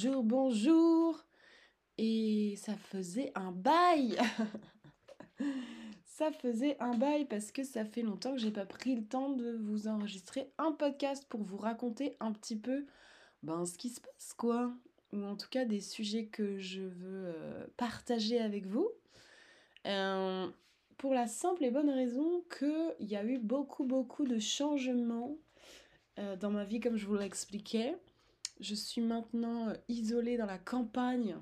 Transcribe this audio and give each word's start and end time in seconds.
Bonjour, 0.00 0.22
bonjour. 0.22 1.24
Et 1.96 2.54
ça 2.56 2.76
faisait 2.76 3.32
un 3.34 3.50
bail. 3.50 4.16
ça 6.04 6.30
faisait 6.30 6.76
un 6.78 6.96
bail 6.96 7.24
parce 7.24 7.50
que 7.50 7.64
ça 7.64 7.84
fait 7.84 8.02
longtemps 8.02 8.30
que 8.30 8.38
j'ai 8.38 8.52
pas 8.52 8.64
pris 8.64 8.94
le 8.94 9.04
temps 9.04 9.30
de 9.30 9.56
vous 9.56 9.88
enregistrer 9.88 10.52
un 10.56 10.70
podcast 10.70 11.26
pour 11.28 11.42
vous 11.42 11.56
raconter 11.56 12.16
un 12.20 12.30
petit 12.30 12.54
peu 12.54 12.86
ben, 13.42 13.66
ce 13.66 13.76
qui 13.76 13.88
se 13.88 14.00
passe 14.00 14.34
quoi. 14.34 14.72
Ou 15.12 15.24
en 15.24 15.34
tout 15.34 15.48
cas 15.50 15.64
des 15.64 15.80
sujets 15.80 16.26
que 16.26 16.60
je 16.60 16.82
veux 16.82 17.34
euh, 17.34 17.66
partager 17.76 18.38
avec 18.38 18.66
vous. 18.66 18.88
Euh, 19.84 20.46
pour 20.96 21.12
la 21.12 21.26
simple 21.26 21.64
et 21.64 21.72
bonne 21.72 21.90
raison 21.90 22.44
qu'il 22.56 23.08
y 23.08 23.16
a 23.16 23.24
eu 23.24 23.38
beaucoup 23.38 23.82
beaucoup 23.82 24.28
de 24.28 24.38
changements 24.38 25.36
euh, 26.20 26.36
dans 26.36 26.50
ma 26.50 26.62
vie 26.62 26.78
comme 26.78 26.96
je 26.96 27.06
vous 27.06 27.16
l'expliquais. 27.16 27.96
Je 28.60 28.74
suis 28.74 29.00
maintenant 29.00 29.72
isolée 29.88 30.36
dans 30.36 30.46
la 30.46 30.58
campagne 30.58 31.36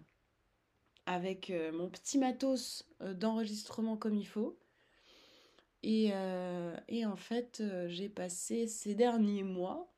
avec 1.07 1.51
euh, 1.51 1.73
mon 1.73 1.89
petit 1.89 2.19
matos 2.19 2.85
euh, 3.01 3.15
d'enregistrement 3.15 3.97
comme 3.97 4.15
il 4.15 4.27
faut. 4.27 4.59
Et, 5.83 6.11
euh, 6.13 6.77
en 7.05 7.17
fait, 7.17 7.63
j'ai 7.87 8.09
passé 8.09 8.67
ces 8.67 8.95
derniers 8.95 9.45
mois 9.45 9.93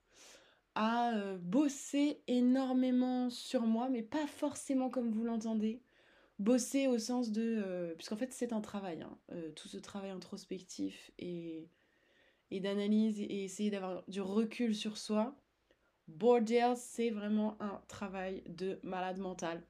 à 0.74 1.12
bosser 1.40 2.20
énormément 2.28 3.30
sur 3.30 3.62
moi, 3.62 3.88
mais 3.88 4.02
pas 4.02 4.26
forcément 4.26 4.90
comme 4.90 5.10
vous 5.10 5.24
l'entendez. 5.24 5.82
Bosser 6.38 6.86
au 6.86 6.98
sens 6.98 7.32
de... 7.32 7.94
puisqu'en 7.96 8.16
fait, 8.16 8.32
c'est 8.32 8.52
un 8.52 8.60
travail, 8.60 9.02
hein, 9.02 9.18
tout 9.56 9.66
ce 9.66 9.78
travail 9.78 10.10
introspectif 10.10 11.10
et 11.18 11.68
d'analyse 12.52 13.20
et 13.20 13.44
essayer 13.44 13.70
d'avoir 13.70 14.04
du 14.08 14.20
recul 14.20 14.74
sur 14.74 14.98
soi. 14.98 15.34
Bordel, 16.08 16.74
c'est 16.76 17.10
vraiment 17.10 17.56
un 17.60 17.80
travail 17.86 18.42
de 18.48 18.80
malade 18.82 19.18
mental 19.18 19.62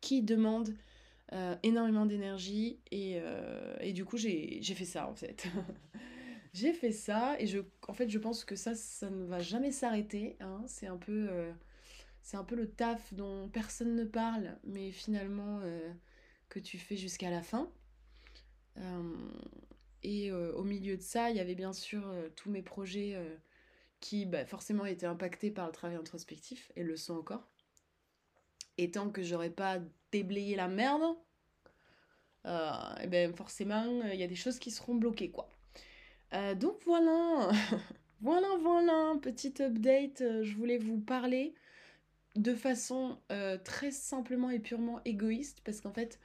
qui 0.00 0.22
demande 0.22 0.74
euh, 1.32 1.56
énormément 1.62 2.06
d'énergie 2.06 2.78
et, 2.90 3.16
euh, 3.16 3.92
du 3.92 4.04
coup 4.04 4.16
j'ai 4.16 4.62
fait 4.62 4.84
ça 4.84 5.08
en 5.08 5.14
fait. 5.14 5.46
j'ai 6.54 6.72
fait 6.72 6.92
ça 6.92 7.36
et 7.38 7.46
je, 7.46 7.58
en 7.86 7.92
fait 7.92 8.08
je 8.08 8.18
pense 8.18 8.44
que 8.44 8.56
ça, 8.56 8.74
ça 8.74 9.10
ne 9.10 9.24
va 9.24 9.40
jamais 9.40 9.72
s'arrêter. 9.72 10.36
Hein. 10.40 10.62
C'est 10.66 10.86
un. 10.86 10.98
Euh, 11.08 11.52
c'est 12.22 12.36
un 12.36 12.44
peu 12.44 12.56
le 12.56 12.68
taf 12.68 13.14
dont 13.14 13.48
personne 13.48 13.94
ne 13.94 14.04
parle, 14.04 14.58
mais 14.64 14.90
finalement 14.90 15.60
que 16.48 16.58
tu 16.58 16.76
fais 16.76 16.96
jusqu'à 16.96 17.30
la 17.30 17.40
fin. 17.40 17.70
et 20.02 20.32
au 20.32 20.64
milieu 20.64 20.96
de 20.96 21.02
ça, 21.02 21.30
il 21.30 21.36
y 21.36 21.40
avait 21.40 21.54
bien 21.54 21.72
sûr 21.72 22.12
tous 22.34 22.50
mes 22.50 22.62
projets 22.62 23.16
qui 24.00 24.26
bah, 24.26 24.44
forcément 24.44 24.84
étaient 24.84 25.06
impactés 25.06 25.50
par 25.50 25.66
le 25.66 25.72
travail 25.72 25.96
introspectif 25.96 26.70
et 26.76 26.82
le 26.82 26.96
sont 26.96 27.14
encore. 27.14 27.48
Et 28.78 28.90
tant 28.90 29.10
que 29.10 29.22
j'aurais 29.22 29.50
pas 29.50 29.78
déblayé 30.12 30.54
la 30.54 30.68
merde, 30.68 31.16
euh, 32.46 32.70
eh 33.02 33.06
ben 33.06 33.34
forcément, 33.34 33.84
il 34.12 34.18
y 34.18 34.22
a 34.22 34.28
des 34.28 34.36
choses 34.36 34.58
qui 34.58 34.70
seront 34.70 34.94
bloquées, 34.94 35.30
quoi. 35.30 35.50
Euh, 36.32 36.54
donc 36.54 36.76
voilà, 36.84 37.50
voilà, 38.20 38.48
voilà, 38.60 39.14
petite 39.20 39.60
update. 39.60 40.20
Euh, 40.20 40.44
je 40.44 40.54
voulais 40.56 40.78
vous 40.78 40.98
parler 40.98 41.54
de 42.36 42.54
façon 42.54 43.18
très 43.64 43.90
simplement 43.90 44.50
et 44.50 44.58
purement 44.58 45.00
égoïste, 45.06 45.62
parce 45.64 45.80
qu'en 45.80 45.92
fait, 45.92 46.20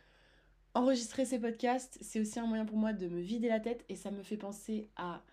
enregistrer 0.74 1.24
ces 1.24 1.40
podcasts, 1.40 1.98
c'est 2.02 2.20
aussi 2.20 2.38
un 2.38 2.48
moyen 2.48 2.66
pour 2.66 2.76
moi 2.76 2.92
de 2.92 3.08
me 3.08 3.22
vider 3.22 3.48
la 3.48 3.62
tête, 3.62 3.86
et 3.88 3.96
ça 3.96 4.12
me 4.12 4.22
fait 4.22 4.36
penser 4.36 4.90
à 4.98 5.24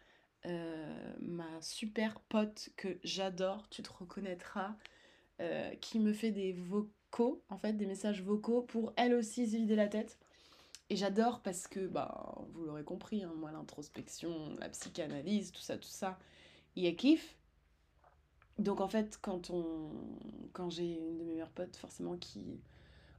ma 0.45 1.61
super 1.61 2.21
pote 2.21 2.71
que 2.77 2.99
j'adore, 3.05 3.69
tu 3.69 3.83
te 3.83 3.93
reconnaîtras, 3.93 4.77
qui 5.81 5.99
me 6.01 6.13
fait 6.13 6.31
des 6.31 6.53
vocaux 6.53 6.99
en 7.49 7.59
fait, 7.59 7.73
des 7.73 7.87
messages 7.87 8.23
vocaux 8.23 8.63
pour 8.63 8.93
elle 8.97 9.15
aussi 9.15 9.47
se 9.47 9.57
vider 9.57 9.77
la 9.77 9.89
tête. 9.89 10.19
Et 10.91 10.97
j'adore 10.97 11.41
parce 11.41 11.67
que, 11.67 11.87
bah, 11.87 12.35
vous 12.53 12.65
l'aurez 12.65 12.85
compris, 12.85 13.23
hein, 13.23 13.33
moi, 13.37 13.53
l'introspection, 13.53 14.57
la 14.59 14.71
psychanalyse, 14.71 15.53
tout 15.53 15.61
ça, 15.61 15.77
tout 15.77 15.89
ça, 15.89 16.19
il 16.77 16.85
y 16.85 16.87
a 16.87 16.93
kiff. 16.93 17.37
Donc, 18.59 18.81
en 18.81 18.89
fait, 18.89 19.19
quand, 19.21 19.51
on... 19.51 19.91
quand 20.53 20.71
j'ai 20.71 20.95
une 20.95 21.19
de 21.19 21.25
mes 21.25 21.33
meilleures 21.33 21.51
potes, 21.51 21.77
forcément, 21.77 22.17
qui 22.17 22.61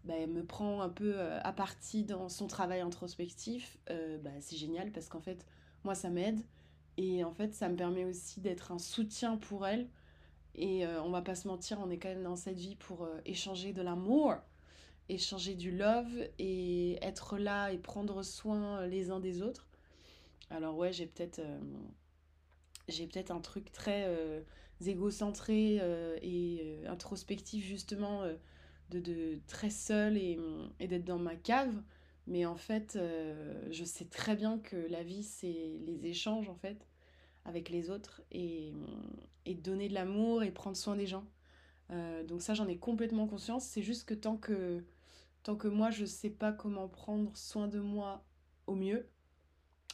bah, 0.04 0.26
me 0.26 0.44
prend 0.44 0.82
un 0.82 0.90
peu 0.90 1.14
euh, 1.16 1.40
à 1.44 1.54
partie 1.54 2.04
dans 2.04 2.28
son 2.28 2.48
travail 2.48 2.82
introspectif, 2.82 3.78
euh, 3.92 4.18
bah, 4.18 4.32
c'est 4.40 4.58
génial 4.58 4.92
parce 4.92 5.08
qu'en 5.08 5.22
fait, 5.22 5.46
moi, 5.84 5.94
ça 5.94 6.10
m'aide. 6.10 6.42
Et 7.02 7.24
en 7.24 7.32
fait, 7.32 7.54
ça 7.54 7.70
me 7.70 7.78
permet 7.78 8.04
aussi 8.04 8.42
d'être 8.42 8.74
un 8.74 8.78
soutien 8.78 9.38
pour 9.38 9.66
elle 9.66 9.88
et 10.54 10.86
euh, 10.86 11.02
on 11.02 11.12
va 11.12 11.22
pas 11.22 11.34
se 11.34 11.48
mentir, 11.48 11.80
on 11.80 11.90
est 11.90 11.98
quand 11.98 12.10
même 12.10 12.24
dans 12.24 12.36
cette 12.36 12.58
vie 12.58 12.76
pour 12.76 13.06
euh, 13.06 13.22
échanger 13.24 13.72
de 13.72 13.82
l'amour, 13.82 14.36
échanger 15.08 15.56
du 15.56 15.72
love 15.72 16.12
et 16.40 17.02
être 17.02 17.38
là 17.38 17.72
et 17.72 17.78
prendre 17.78 18.22
soin 18.22 18.86
les 18.86 19.12
uns 19.12 19.22
des 19.22 19.42
autres. 19.42 19.70
Alors 20.50 20.76
ouais, 20.76 20.92
j'ai 20.92 21.06
peut-être 21.06 21.40
euh, 21.40 21.60
peut-être 22.88 23.32
un 23.32 23.40
truc 23.40 23.72
très 23.72 24.06
égocentré 24.86 25.76
et 26.22 26.86
introspectif 26.86 27.64
justement 27.64 28.24
de, 28.90 29.00
de, 29.00 29.40
très 29.48 29.70
seul 29.70 30.18
et 30.18 30.38
d'être 30.82 31.06
dans 31.06 31.18
ma 31.18 31.38
cave. 31.38 31.82
Mais 32.28 32.46
en 32.46 32.58
fait, 32.58 33.00
je 33.70 33.84
sais 33.86 34.06
très 34.06 34.36
bien 34.36 34.60
que 34.60 34.76
la 34.76 35.04
vie, 35.04 35.24
c'est 35.24 35.80
les 35.86 36.08
échanges 36.08 36.50
en 36.50 36.56
fait 36.56 36.89
avec 37.50 37.70
les 37.70 37.90
autres 37.90 38.22
et, 38.32 38.74
donner 39.64 39.90
de 39.90 39.96
l'amour 39.96 40.44
et 40.44 40.52
prendre 40.52 40.78
soin 40.78 40.96
des 40.96 41.08
gens. 41.08 41.26
Euh, 41.90 42.24
donc 42.24 42.44
ça, 42.44 42.54
j'en 42.54 42.68
ai 42.68 42.78
complètement 42.78 43.28
conscience. 43.28 43.66
C'est 43.66 43.82
juste 43.82 44.08
que 44.08 44.14
tant 44.14 44.38
que, 44.38 44.84
tant 45.42 45.56
que 45.56 45.68
moi, 45.68 45.90
je 45.90 46.06
sais 46.06 46.30
pas 46.30 46.52
comment 46.54 46.88
prendre 46.88 47.36
soin 47.36 47.68
de 47.68 47.80
moi 47.80 48.24
au 48.68 48.76
mieux, 48.76 49.10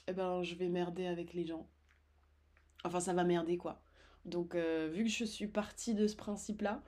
eh 0.08 0.14
ben, 0.14 0.44
je 0.44 0.56
vais 0.56 0.68
merder 0.68 1.08
avec 1.08 1.34
les 1.34 1.46
gens. 1.46 1.66
Enfin, 2.84 3.00
ça 3.00 3.14
va 3.14 3.24
merder, 3.24 3.58
quoi. 3.58 3.82
Donc, 4.26 4.56
euh, 4.56 4.90
vu 4.94 5.06
que 5.06 5.10
je 5.10 5.24
suis 5.24 5.48
partie 5.48 5.96
de 5.96 6.06
ce 6.06 6.18
principe-là, 6.18 6.84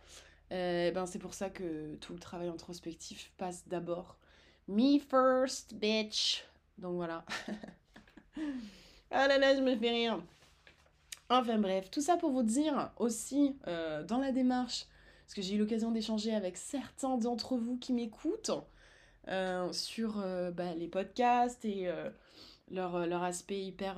eh 0.51 0.91
ben, 0.93 1.05
c'est 1.05 1.19
pour 1.19 1.33
ça 1.33 1.49
que 1.49 1.95
tout 1.95 2.11
le 2.13 2.19
travail 2.19 2.49
introspectif 2.49 3.31
passe 3.37 3.65
d'abord. 3.67 4.17
Me 4.67 4.99
first, 4.99 5.73
bitch. 5.75 6.43
Donc 6.77 6.95
voilà. 6.95 7.23
ah 9.11 9.27
là 9.29 9.37
là, 9.37 9.55
je 9.55 9.61
me 9.61 9.77
fais 9.77 9.89
rire. 9.89 10.21
Enfin 11.29 11.57
bref, 11.57 11.91
tout 11.91 12.01
ça 12.01 12.15
pour 12.15 12.31
vous 12.31 12.43
dire 12.43 12.91
aussi 12.97 13.57
euh, 13.67 14.03
dans 14.03 14.17
la 14.17 14.31
démarche, 14.31 14.85
parce 15.25 15.33
que 15.33 15.41
j'ai 15.41 15.55
eu 15.55 15.57
l'occasion 15.57 15.91
d'échanger 15.91 16.33
avec 16.33 16.55
certains 16.55 17.17
d'entre 17.17 17.57
vous 17.57 17.77
qui 17.77 17.91
m'écoutent 17.91 18.51
euh, 19.27 19.71
sur 19.73 20.19
euh, 20.19 20.51
bah, 20.51 20.73
les 20.75 20.87
podcasts 20.87 21.65
et 21.65 21.91
leur, 22.71 22.95
aspect 23.23 23.61
hyper 23.61 23.95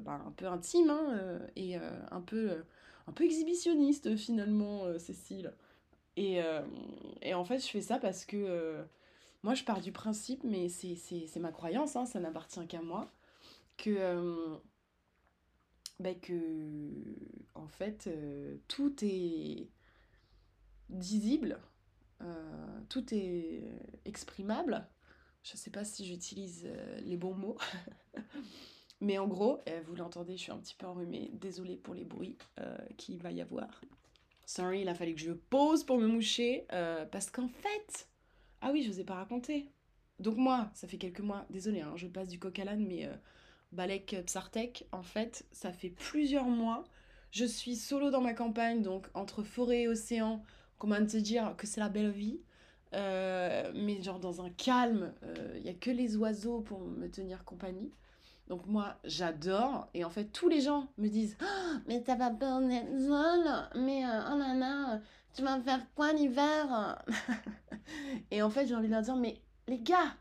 bah, 0.00 0.22
un 0.26 0.30
peu 0.30 0.46
intime 0.46 0.88
hein, 0.88 1.40
et 1.56 1.76
un, 1.76 2.20
peu, 2.22 2.64
un 3.06 3.12
peu 3.12 3.24
exhibitionniste 3.24 4.16
finalement, 4.16 4.98
Cécile. 4.98 5.52
Et, 6.16 6.40
et, 7.22 7.34
en 7.34 7.44
fait, 7.44 7.58
je 7.58 7.66
fais 7.66 7.80
ça 7.82 7.98
parce 7.98 8.24
que 8.24 8.82
moi, 9.42 9.54
je 9.54 9.64
pars 9.64 9.80
du 9.80 9.92
principe, 9.92 10.42
mais 10.44 10.68
c'est 10.70 11.40
ma 11.40 11.52
croyance, 11.52 11.96
hein, 11.96 12.06
ça 12.06 12.18
n'appartient 12.18 12.66
qu'à 12.66 12.80
moi, 12.80 13.10
que 13.76 14.58
bah, 16.02 16.14
que 16.14 16.90
en 17.54 17.68
fait 17.68 18.06
euh, 18.08 18.56
tout 18.68 18.94
est 19.02 19.68
disible, 20.88 21.60
euh, 22.20 22.80
tout 22.88 23.14
est 23.14 23.62
exprimable. 24.04 24.86
Je 25.44 25.56
sais 25.56 25.70
pas 25.70 25.84
si 25.84 26.04
j'utilise 26.04 26.64
euh, 26.66 27.00
les 27.00 27.16
bons 27.16 27.34
mots. 27.34 27.56
Mais 29.00 29.18
en 29.18 29.26
gros, 29.26 29.58
vous 29.86 29.96
l'entendez, 29.96 30.36
je 30.36 30.42
suis 30.42 30.52
un 30.52 30.58
petit 30.58 30.76
peu 30.76 30.86
enrhumée. 30.86 31.30
Désolée 31.32 31.76
pour 31.76 31.92
les 31.92 32.04
bruits 32.04 32.38
qu'il 32.96 33.18
va 33.18 33.32
y 33.32 33.40
avoir. 33.40 33.80
Sorry, 34.46 34.82
il 34.82 34.88
a 34.88 34.94
fallu 34.94 35.16
que 35.16 35.20
je 35.20 35.32
pose 35.32 35.82
pour 35.82 35.98
me 35.98 36.06
moucher. 36.06 36.66
parce 37.10 37.28
qu'en 37.28 37.48
fait... 37.48 38.08
Ah 38.60 38.70
oui, 38.70 38.84
je 38.84 38.92
vous 38.92 39.00
ai 39.00 39.04
pas 39.04 39.16
raconté. 39.16 39.72
Donc 40.20 40.36
moi, 40.36 40.70
ça 40.74 40.86
fait 40.86 40.98
quelques 40.98 41.18
mois, 41.18 41.44
désolée, 41.50 41.80
hein, 41.80 41.94
je 41.96 42.06
passe 42.06 42.28
du 42.28 42.38
coq 42.38 42.56
à 42.60 42.64
l'âne, 42.64 42.86
mais 42.86 43.10
Balek 43.72 44.16
Psartek, 44.26 44.86
en 44.92 45.02
fait, 45.02 45.46
ça 45.50 45.72
fait 45.72 45.90
plusieurs 45.90 46.46
mois. 46.46 46.84
Je 47.30 47.44
suis 47.44 47.76
solo 47.76 48.10
dans 48.10 48.20
ma 48.20 48.34
campagne, 48.34 48.82
donc 48.82 49.08
entre 49.14 49.42
forêt 49.42 49.82
et 49.82 49.88
océan, 49.88 50.42
comment 50.78 51.04
te 51.04 51.16
dire 51.16 51.54
que 51.56 51.66
c'est 51.66 51.80
la 51.80 51.88
belle 51.88 52.10
vie. 52.10 52.40
Euh, 52.94 53.72
mais 53.74 54.02
genre 54.02 54.20
dans 54.20 54.42
un 54.42 54.50
calme, 54.50 55.14
il 55.22 55.28
euh, 55.28 55.60
n'y 55.60 55.70
a 55.70 55.74
que 55.74 55.90
les 55.90 56.16
oiseaux 56.16 56.60
pour 56.60 56.80
me 56.80 57.08
tenir 57.08 57.44
compagnie. 57.44 57.90
Donc 58.48 58.66
moi, 58.66 58.96
j'adore. 59.04 59.88
Et 59.94 60.04
en 60.04 60.10
fait, 60.10 60.26
tous 60.26 60.48
les 60.48 60.60
gens 60.60 60.88
me 60.98 61.08
disent 61.08 61.36
oh, 61.42 61.78
Mais 61.86 62.02
t'as 62.02 62.16
pas 62.16 62.30
peur 62.30 62.60
d'être 62.60 62.98
seule 62.98 63.82
Mais 63.82 64.04
euh, 64.04 64.20
oh 64.32 64.38
là 64.38 65.00
tu 65.34 65.40
vas 65.40 65.58
faire 65.60 65.80
quoi 65.94 66.12
l'hiver? 66.12 67.02
Et 68.30 68.42
en 68.42 68.50
fait, 68.50 68.66
j'ai 68.66 68.74
envie 68.74 68.88
de 68.88 68.92
leur 68.92 69.00
dire 69.00 69.16
Mais 69.16 69.40
les 69.66 69.78
gars, 69.78 70.16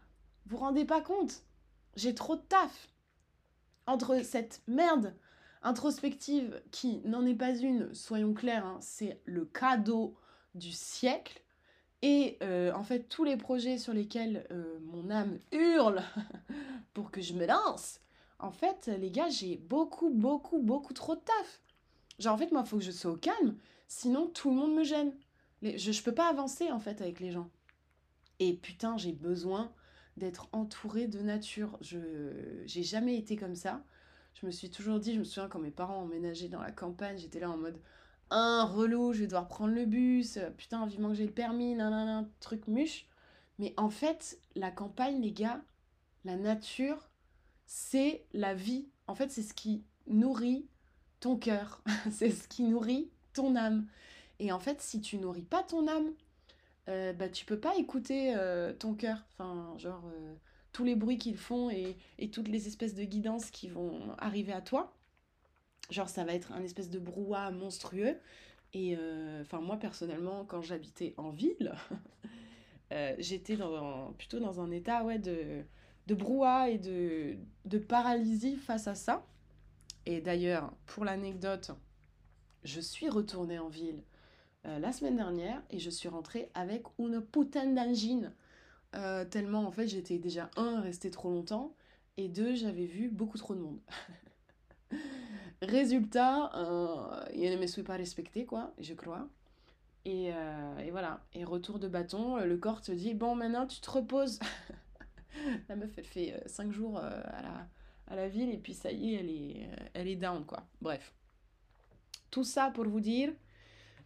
vous 0.45 0.55
vous 0.55 0.63
rendez 0.63 0.85
pas 0.85 1.01
compte 1.01 1.43
J'ai 1.97 2.15
trop 2.15 2.37
de 2.37 2.41
taf 2.41 2.87
entre 3.87 4.23
cette 4.23 4.61
merde 4.67 5.13
introspective 5.63 6.61
qui 6.71 7.01
n'en 7.05 7.25
est 7.25 7.35
pas 7.35 7.55
une, 7.55 7.93
soyons 7.93 8.33
clairs, 8.33 8.65
hein, 8.65 8.77
c'est 8.81 9.21
le 9.25 9.45
cadeau 9.45 10.15
du 10.55 10.71
siècle. 10.71 11.41
Et 12.01 12.37
euh, 12.41 12.73
en 12.73 12.83
fait, 12.83 13.07
tous 13.09 13.23
les 13.23 13.37
projets 13.37 13.77
sur 13.77 13.93
lesquels 13.93 14.47
euh, 14.51 14.79
mon 14.85 15.11
âme 15.11 15.37
hurle 15.51 16.01
pour 16.93 17.11
que 17.11 17.21
je 17.21 17.33
me 17.33 17.45
lance, 17.45 17.99
en 18.39 18.51
fait, 18.51 18.89
les 18.99 19.11
gars, 19.11 19.29
j'ai 19.29 19.57
beaucoup, 19.57 20.09
beaucoup, 20.09 20.59
beaucoup 20.59 20.93
trop 20.93 21.15
de 21.15 21.21
taf. 21.21 21.61
Genre, 22.17 22.33
en 22.33 22.37
fait, 22.37 22.51
moi, 22.51 22.65
faut 22.65 22.77
que 22.77 22.83
je 22.83 22.91
sois 22.91 23.11
au 23.11 23.17
calme, 23.17 23.55
sinon 23.87 24.27
tout 24.27 24.49
le 24.49 24.55
monde 24.55 24.73
me 24.73 24.83
gêne. 24.83 25.13
je, 25.61 25.91
je 25.91 26.03
peux 26.03 26.13
pas 26.13 26.27
avancer, 26.27 26.71
en 26.71 26.79
fait, 26.79 27.01
avec 27.01 27.19
les 27.19 27.31
gens. 27.31 27.49
Et 28.39 28.53
putain, 28.53 28.97
j'ai 28.97 29.11
besoin 29.11 29.71
d'être 30.17 30.49
entourée 30.51 31.07
de 31.07 31.19
nature. 31.19 31.77
Je 31.81 32.61
j'ai 32.65 32.83
jamais 32.83 33.17
été 33.17 33.35
comme 33.35 33.55
ça. 33.55 33.83
Je 34.33 34.45
me 34.45 34.51
suis 34.51 34.69
toujours 34.69 34.99
dit, 34.99 35.13
je 35.13 35.19
me 35.19 35.23
souviens 35.23 35.49
quand 35.49 35.59
mes 35.59 35.71
parents 35.71 36.01
emménageaient 36.01 36.47
dans 36.49 36.61
la 36.61 36.71
campagne, 36.71 37.17
j'étais 37.17 37.39
là 37.39 37.49
en 37.49 37.57
mode 37.57 37.79
un 38.31 38.63
relou, 38.63 39.11
je 39.13 39.19
vais 39.19 39.27
devoir 39.27 39.47
prendre 39.47 39.73
le 39.73 39.85
bus, 39.85 40.39
putain, 40.57 40.85
vivement 40.85 41.09
que 41.09 41.15
j'ai 41.15 41.25
le 41.25 41.33
permis, 41.33 41.75
nanana, 41.75 42.27
truc 42.39 42.67
muche. 42.67 43.05
Mais 43.59 43.73
en 43.77 43.89
fait, 43.89 44.39
la 44.55 44.71
campagne, 44.71 45.21
les 45.21 45.33
gars, 45.33 45.61
la 46.23 46.37
nature, 46.37 47.09
c'est 47.65 48.25
la 48.33 48.53
vie. 48.53 48.89
En 49.07 49.15
fait, 49.15 49.29
c'est 49.31 49.43
ce 49.43 49.53
qui 49.53 49.83
nourrit 50.07 50.67
ton 51.19 51.37
cœur, 51.37 51.83
c'est 52.11 52.31
ce 52.31 52.47
qui 52.47 52.63
nourrit 52.63 53.11
ton 53.33 53.55
âme. 53.55 53.87
Et 54.39 54.51
en 54.51 54.59
fait, 54.59 54.81
si 54.81 55.01
tu 55.01 55.17
nourris 55.17 55.43
pas 55.43 55.61
ton 55.61 55.87
âme, 55.87 56.13
euh, 56.89 57.13
bah 57.13 57.29
tu 57.29 57.45
peux 57.45 57.59
pas 57.59 57.75
écouter 57.77 58.33
euh, 58.35 58.73
ton 58.73 58.93
cœur. 58.93 59.17
Enfin, 59.33 59.75
genre 59.77 60.03
euh, 60.07 60.35
tous 60.71 60.83
les 60.83 60.95
bruits 60.95 61.17
qu'ils 61.17 61.37
font 61.37 61.69
et, 61.69 61.97
et, 62.17 62.31
toutes 62.31 62.47
les 62.47 62.67
espèces 62.67 62.95
de 62.95 63.03
guidances 63.03 63.51
qui 63.51 63.69
vont 63.69 64.15
arriver 64.17 64.53
à 64.53 64.61
toi. 64.61 64.93
Genre, 65.89 66.09
ça 66.09 66.23
va 66.23 66.33
être 66.33 66.51
un 66.53 66.63
espèce 66.63 66.89
de 66.89 66.99
brouhaha 66.99 67.51
monstrueux. 67.51 68.17
Et 68.73 68.95
euh, 68.97 69.41
enfin, 69.41 69.59
moi, 69.59 69.77
personnellement, 69.77 70.45
quand 70.45 70.61
j'habitais 70.61 71.13
en 71.17 71.31
ville, 71.31 71.73
j'étais 73.19 73.57
dans, 73.57 74.13
plutôt 74.13 74.39
dans 74.39 74.61
un 74.61 74.71
état 74.71 75.03
ouais, 75.03 75.19
de, 75.19 75.63
de 76.07 76.15
brouhaha 76.15 76.69
et 76.69 76.77
de, 76.77 77.37
de 77.65 77.77
paralysie 77.77 78.55
face 78.55 78.87
à 78.87 78.95
ça. 78.95 79.25
Et 80.05 80.21
d'ailleurs, 80.21 80.73
pour 80.87 81.05
l'anecdote, 81.05 81.71
je 82.63 82.79
suis 82.79 83.09
retournée 83.09 83.59
en 83.59 83.69
ville 83.69 84.01
euh, 84.65 84.79
la 84.79 84.91
semaine 84.91 85.17
dernière 85.17 85.61
et 85.69 85.79
je 85.79 85.89
suis 85.89 86.09
rentrée 86.09 86.49
avec 86.53 86.83
une 86.99 87.21
putain 87.21 87.65
d'angine. 87.67 88.31
tellement, 89.29 89.65
en 89.65 89.71
fait, 89.71 89.87
j'étais 89.87 90.17
déjà, 90.17 90.49
un, 90.57 90.81
restée 90.81 91.11
trop 91.11 91.29
longtemps, 91.29 91.73
et 92.17 92.27
deux, 92.27 92.55
j'avais 92.55 92.85
vu 92.85 93.09
beaucoup 93.09 93.37
trop 93.37 93.55
de 93.55 93.61
monde. 93.61 93.79
Résultat, 95.61 96.51
euh, 96.55 97.25
il 97.33 97.49
ne 97.51 97.57
me 97.57 97.67
suis 97.67 97.83
pas 97.83 97.95
respecté, 97.95 98.45
quoi, 98.45 98.73
je 98.79 98.93
crois. 98.93 99.27
Et, 100.05 100.31
euh, 100.33 100.77
et, 100.79 100.89
voilà. 100.89 101.23
Et 101.33 101.43
retour 101.43 101.77
de 101.77 101.87
bâton, 101.87 102.37
le 102.37 102.57
corps 102.57 102.81
te 102.81 102.91
dit 102.91 103.13
Bon, 103.13 103.35
maintenant 103.35 103.67
tu 103.67 103.79
te 103.79 103.89
reposes. 103.89 104.39
la 105.69 105.75
meuf, 105.75 105.91
elle 105.97 106.05
fait 106.05 106.43
5 106.47 106.67
euh, 106.67 106.71
jours 106.71 106.97
à, 106.97 107.41
la, 107.41 107.67
à 108.07 108.15
la 108.15 108.27
ville 108.27 108.49
et 108.49 108.57
puis 108.57 108.73
ça 108.73 108.91
y 108.91 109.13
est, 109.13 109.19
elle 109.19 109.29
est, 109.29 109.69
elle 109.93 110.07
est 110.07 110.15
down, 110.15 110.43
quoi. 110.45 110.65
Bref. 110.81 111.13
Tout 112.31 112.43
ça 112.43 112.71
pour 112.71 112.85
vous 112.85 113.01
dire, 113.01 113.31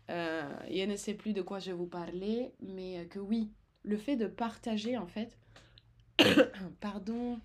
je 0.09 0.85
ne 0.85 0.95
sais 0.95 1.13
plus 1.13 1.33
de 1.33 1.41
quoi 1.41 1.59
je 1.59 1.71
vous 1.71 1.87
parler, 1.87 2.53
mais 2.61 3.05
que 3.07 3.19
oui, 3.19 3.51
le 3.83 3.97
fait 3.97 4.15
de 4.15 4.27
partager, 4.27 4.97
en 4.97 5.07
fait. 5.07 5.37
Pardon. 6.79 7.39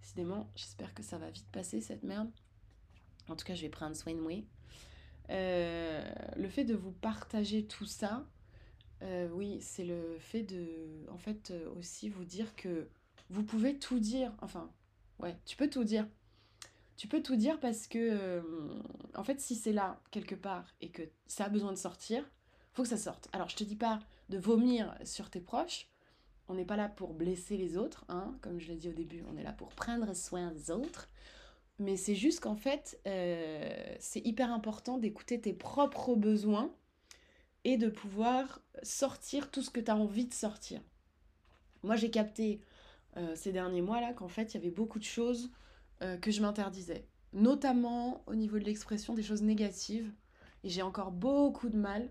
Décidément, 0.00 0.50
j'espère 0.54 0.92
que 0.94 1.02
ça 1.02 1.18
va 1.18 1.30
vite 1.30 1.48
passer 1.50 1.80
cette 1.80 2.02
merde. 2.02 2.30
En 3.28 3.36
tout 3.36 3.44
cas, 3.44 3.54
je 3.54 3.62
vais 3.62 3.68
prendre 3.68 3.96
soin 3.96 4.14
de. 4.14 4.44
Euh, 5.30 6.12
le 6.36 6.48
fait 6.48 6.64
de 6.64 6.74
vous 6.74 6.92
partager 6.92 7.64
tout 7.64 7.86
ça, 7.86 8.26
euh, 9.02 9.28
oui, 9.32 9.58
c'est 9.60 9.84
le 9.84 10.18
fait 10.18 10.42
de, 10.42 11.06
en 11.10 11.18
fait, 11.18 11.50
euh, 11.50 11.70
aussi 11.78 12.08
vous 12.08 12.24
dire 12.24 12.54
que 12.56 12.88
vous 13.30 13.42
pouvez 13.42 13.78
tout 13.78 13.98
dire. 13.98 14.32
Enfin, 14.42 14.70
ouais, 15.18 15.36
tu 15.46 15.56
peux 15.56 15.70
tout 15.70 15.84
dire. 15.84 16.06
Tu 16.96 17.08
peux 17.08 17.22
tout 17.22 17.36
dire 17.36 17.58
parce 17.60 17.86
que, 17.86 18.42
en 19.14 19.24
fait, 19.24 19.40
si 19.40 19.56
c'est 19.56 19.72
là, 19.72 20.00
quelque 20.10 20.34
part, 20.34 20.66
et 20.80 20.90
que 20.90 21.02
ça 21.26 21.44
a 21.44 21.48
besoin 21.48 21.72
de 21.72 21.78
sortir, 21.78 22.28
faut 22.72 22.82
que 22.82 22.88
ça 22.88 22.96
sorte. 22.96 23.28
Alors, 23.32 23.48
je 23.48 23.56
te 23.56 23.64
dis 23.64 23.76
pas 23.76 24.00
de 24.28 24.38
vomir 24.38 24.94
sur 25.04 25.30
tes 25.30 25.40
proches. 25.40 25.88
On 26.48 26.54
n'est 26.54 26.64
pas 26.64 26.76
là 26.76 26.88
pour 26.88 27.14
blesser 27.14 27.56
les 27.56 27.76
autres, 27.76 28.04
hein. 28.08 28.36
Comme 28.42 28.60
je 28.60 28.68
l'ai 28.68 28.76
dit 28.76 28.88
au 28.88 28.92
début, 28.92 29.24
on 29.32 29.36
est 29.36 29.42
là 29.42 29.52
pour 29.52 29.68
prendre 29.68 30.14
soin 30.14 30.52
des 30.52 30.70
autres. 30.70 31.08
Mais 31.78 31.96
c'est 31.96 32.14
juste 32.14 32.40
qu'en 32.40 32.54
fait, 32.54 33.00
euh, 33.06 33.96
c'est 33.98 34.24
hyper 34.24 34.52
important 34.52 34.98
d'écouter 34.98 35.40
tes 35.40 35.52
propres 35.52 36.14
besoins 36.14 36.72
et 37.64 37.76
de 37.76 37.88
pouvoir 37.88 38.60
sortir 38.82 39.50
tout 39.50 39.62
ce 39.62 39.70
que 39.70 39.80
tu 39.80 39.90
as 39.90 39.96
envie 39.96 40.26
de 40.26 40.34
sortir. 40.34 40.80
Moi, 41.82 41.96
j'ai 41.96 42.10
capté 42.10 42.60
euh, 43.16 43.34
ces 43.34 43.52
derniers 43.52 43.82
mois-là 43.82 44.12
qu'en 44.12 44.28
fait, 44.28 44.52
il 44.52 44.54
y 44.54 44.60
avait 44.60 44.70
beaucoup 44.70 44.98
de 44.98 45.04
choses 45.04 45.50
euh, 46.04 46.16
que 46.16 46.30
je 46.30 46.40
m'interdisais, 46.40 47.08
notamment 47.32 48.22
au 48.26 48.34
niveau 48.34 48.58
de 48.58 48.64
l'expression 48.64 49.14
des 49.14 49.22
choses 49.22 49.42
négatives. 49.42 50.12
Et 50.62 50.68
j'ai 50.68 50.82
encore 50.82 51.10
beaucoup 51.10 51.68
de 51.68 51.76
mal, 51.76 52.08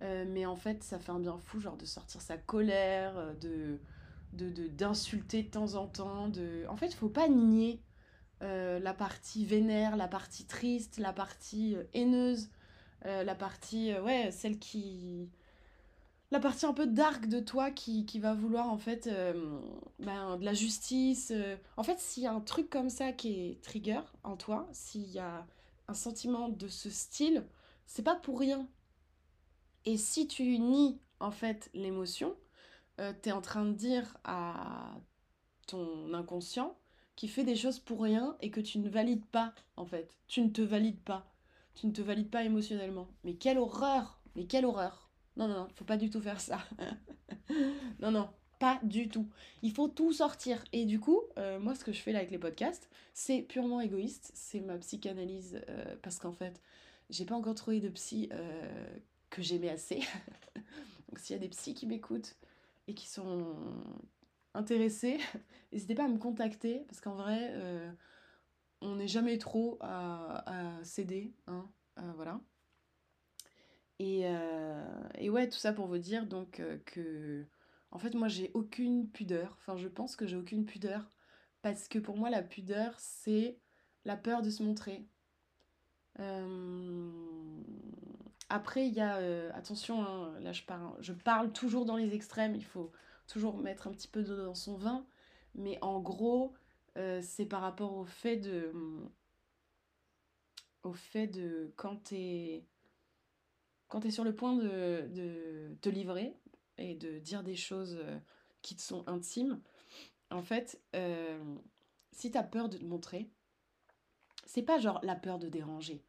mais 0.00 0.46
en 0.46 0.56
fait, 0.56 0.84
ça 0.84 0.98
fait 0.98 1.10
un 1.10 1.18
bien 1.18 1.36
fou, 1.38 1.60
genre 1.60 1.76
de 1.76 1.84
sortir 1.84 2.22
sa 2.22 2.38
colère, 2.38 3.34
de 3.40 3.80
d'insulter 4.32 5.42
de, 5.42 5.46
de, 5.48 5.50
temps 5.50 5.74
en 5.74 5.88
temps. 5.88 6.28
De... 6.28 6.64
En 6.68 6.76
fait, 6.76 6.86
il 6.86 6.94
faut 6.94 7.08
pas 7.08 7.28
nier 7.28 7.82
euh, 8.42 8.78
la 8.78 8.94
partie 8.94 9.44
vénère, 9.44 9.96
la 9.96 10.08
partie 10.08 10.46
triste, 10.46 10.96
la 10.98 11.12
partie 11.12 11.76
euh, 11.76 11.84
haineuse, 11.92 12.48
euh, 13.04 13.22
la 13.22 13.34
partie, 13.34 13.92
ouais, 13.98 14.30
celle 14.30 14.58
qui... 14.58 15.28
La 16.32 16.38
partie 16.38 16.64
un 16.64 16.72
peu 16.72 16.86
dark 16.86 17.26
de 17.26 17.40
toi 17.40 17.70
qui, 17.70 18.06
qui 18.06 18.20
va 18.20 18.34
vouloir 18.34 18.70
en 18.70 18.78
fait 18.78 19.10
ben, 19.98 20.36
de 20.36 20.44
la 20.44 20.54
justice. 20.54 21.32
En 21.76 21.82
fait, 21.82 21.98
s'il 21.98 22.22
y 22.22 22.26
a 22.26 22.32
un 22.32 22.40
truc 22.40 22.70
comme 22.70 22.88
ça 22.88 23.12
qui 23.12 23.32
est 23.32 23.62
trigger 23.62 24.00
en 24.22 24.36
toi, 24.36 24.68
s'il 24.72 25.10
y 25.10 25.18
a 25.18 25.44
un 25.88 25.94
sentiment 25.94 26.48
de 26.48 26.68
ce 26.68 26.88
style, 26.88 27.44
c'est 27.86 28.04
pas 28.04 28.14
pour 28.14 28.38
rien. 28.38 28.68
Et 29.84 29.96
si 29.96 30.28
tu 30.28 30.58
nies 30.58 31.00
en 31.18 31.32
fait 31.32 31.68
l'émotion, 31.74 32.36
tu 32.98 33.28
es 33.28 33.32
en 33.32 33.40
train 33.40 33.64
de 33.64 33.72
dire 33.72 34.16
à 34.22 34.94
ton 35.66 36.14
inconscient 36.14 36.76
qui 37.16 37.28
fait 37.28 37.44
des 37.44 37.56
choses 37.56 37.78
pour 37.78 38.02
rien 38.02 38.36
et 38.40 38.50
que 38.50 38.60
tu 38.60 38.78
ne 38.78 38.88
valides 38.88 39.26
pas, 39.26 39.52
en 39.76 39.84
fait. 39.84 40.18
Tu 40.26 40.40
ne 40.40 40.48
te 40.48 40.62
valides 40.62 41.02
pas. 41.02 41.30
Tu 41.74 41.86
ne 41.86 41.92
te 41.92 42.00
valides 42.00 42.30
pas 42.30 42.44
émotionnellement. 42.44 43.08
Mais 43.24 43.34
quelle 43.34 43.58
horreur 43.58 44.22
Mais 44.36 44.46
quelle 44.46 44.64
horreur 44.64 45.09
Non, 45.40 45.48
non, 45.48 45.54
non, 45.54 45.68
faut 45.74 45.86
pas 45.86 45.96
du 45.96 46.10
tout 46.10 46.20
faire 46.20 46.38
ça. 46.38 46.58
non, 48.00 48.10
non, 48.10 48.28
pas 48.58 48.78
du 48.82 49.08
tout. 49.08 49.26
Il 49.62 49.72
faut 49.72 49.88
tout 49.88 50.12
sortir. 50.12 50.62
Et 50.72 50.84
du 50.84 51.00
coup, 51.00 51.22
euh, 51.38 51.58
moi, 51.58 51.74
ce 51.74 51.82
que 51.82 51.92
je 51.92 52.00
fais 52.02 52.12
là 52.12 52.18
avec 52.18 52.30
les 52.30 52.38
podcasts, 52.38 52.90
c'est 53.14 53.40
purement 53.40 53.80
égoïste. 53.80 54.30
C'est 54.34 54.60
ma 54.60 54.76
psychanalyse 54.76 55.62
euh, 55.70 55.96
parce 56.02 56.18
qu'en 56.18 56.32
fait, 56.32 56.60
j'ai 57.08 57.24
pas 57.24 57.34
encore 57.34 57.54
trouvé 57.54 57.80
de 57.80 57.88
psy 57.88 58.28
euh, 58.32 58.98
que 59.30 59.40
j'aimais 59.40 59.70
assez. 59.70 60.00
Donc, 61.08 61.18
s'il 61.18 61.34
y 61.34 61.38
a 61.38 61.40
des 61.40 61.48
psys 61.48 61.72
qui 61.72 61.86
m'écoutent 61.86 62.36
et 62.86 62.92
qui 62.92 63.08
sont 63.08 63.56
intéressés, 64.52 65.18
n'hésitez 65.72 65.94
pas 65.94 66.04
à 66.04 66.08
me 66.08 66.18
contacter 66.18 66.84
parce 66.86 67.00
qu'en 67.00 67.14
vrai, 67.14 67.54
on 68.82 68.96
n'est 68.96 69.08
jamais 69.08 69.38
trop 69.38 69.78
à, 69.80 70.44
céder. 70.82 71.32
Hein, 71.46 71.66
euh, 71.98 72.12
voilà. 72.16 72.40
Et, 74.00 74.22
euh, 74.24 75.08
et, 75.18 75.30
ouais, 75.30 75.48
tout 75.48 75.58
ça 75.58 75.72
pour 75.72 75.86
vous 75.86 75.98
dire 75.98 76.26
donc 76.26 76.62
que, 76.86 77.46
en 77.90 77.98
fait, 77.98 78.14
moi 78.14 78.28
j'ai 78.28 78.50
aucune 78.54 79.08
pudeur. 79.08 79.56
Enfin, 79.58 79.76
je 79.76 79.88
pense 79.88 80.16
que 80.16 80.26
j'ai 80.26 80.36
aucune 80.36 80.64
pudeur 80.64 81.10
parce 81.62 81.86
que 81.88 81.98
pour 81.98 82.16
moi, 82.16 82.30
la 82.30 82.42
pudeur, 82.42 82.94
c'est 82.98 83.58
la 84.04 84.16
peur 84.16 84.42
de 84.42 84.50
se 84.50 84.62
montrer. 84.62 85.06
Après, 88.48 88.86
il 88.86 88.94
y 88.94 89.00
a. 89.00 89.54
attention, 89.54 90.02
hein, 90.02 90.38
là 90.40 90.52
je 90.52 90.62
parle, 90.64 90.96
je 91.00 91.12
parle 91.12 91.52
toujours 91.52 91.84
dans 91.84 91.96
les 91.96 92.14
extrêmes, 92.14 92.54
il 92.54 92.64
faut 92.64 92.92
toujours 93.26 93.56
mettre 93.58 93.86
un 93.86 93.92
petit 93.92 94.08
peu 94.08 94.22
d'eau 94.22 94.36
dans 94.36 94.54
son 94.54 94.76
vin, 94.76 95.06
mais 95.54 95.78
en 95.82 96.00
gros, 96.00 96.54
euh, 96.96 97.20
c'est 97.22 97.46
par 97.46 97.60
rapport 97.62 97.96
au 97.96 98.04
fait 98.04 98.36
de. 98.36 98.72
Au 100.82 100.92
fait 100.92 101.26
de. 101.26 101.72
Quand 101.76 101.96
t'es. 102.04 102.64
Quand 103.90 104.00
t'es 104.00 104.10
sur 104.10 104.24
le 104.24 104.34
point 104.34 104.54
de, 104.56 105.76
te 105.82 105.88
livrer 105.88 106.34
et 106.78 106.94
de 106.94 107.18
dire 107.18 107.42
des 107.42 107.56
choses 107.56 107.98
euh, 108.00 108.18
qui 108.62 108.74
te 108.76 108.80
sont 108.80 109.06
intimes, 109.06 109.60
en 110.30 110.42
fait, 110.42 110.80
euh, 110.96 111.38
si 112.12 112.30
t'as 112.30 112.44
peur 112.44 112.68
de 112.68 112.78
te 112.78 112.84
montrer, 112.84 113.28
c'est 114.46 114.62
pas 114.62 114.78
genre 114.78 115.00
la 115.02 115.16
peur 115.16 115.38
de 115.38 115.48
déranger. 115.48 116.02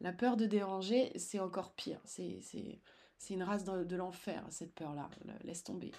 La 0.00 0.12
peur 0.12 0.36
de 0.36 0.46
déranger, 0.46 1.12
c'est 1.16 1.40
encore 1.40 1.72
pire. 1.72 2.00
C'est 2.06 2.40
une 3.30 3.42
race 3.42 3.64
de, 3.64 3.82
de 3.82 3.96
l'enfer, 3.96 4.46
cette 4.50 4.72
peur-là. 4.74 5.10
Laisse 5.42 5.64
tomber. 5.64 5.90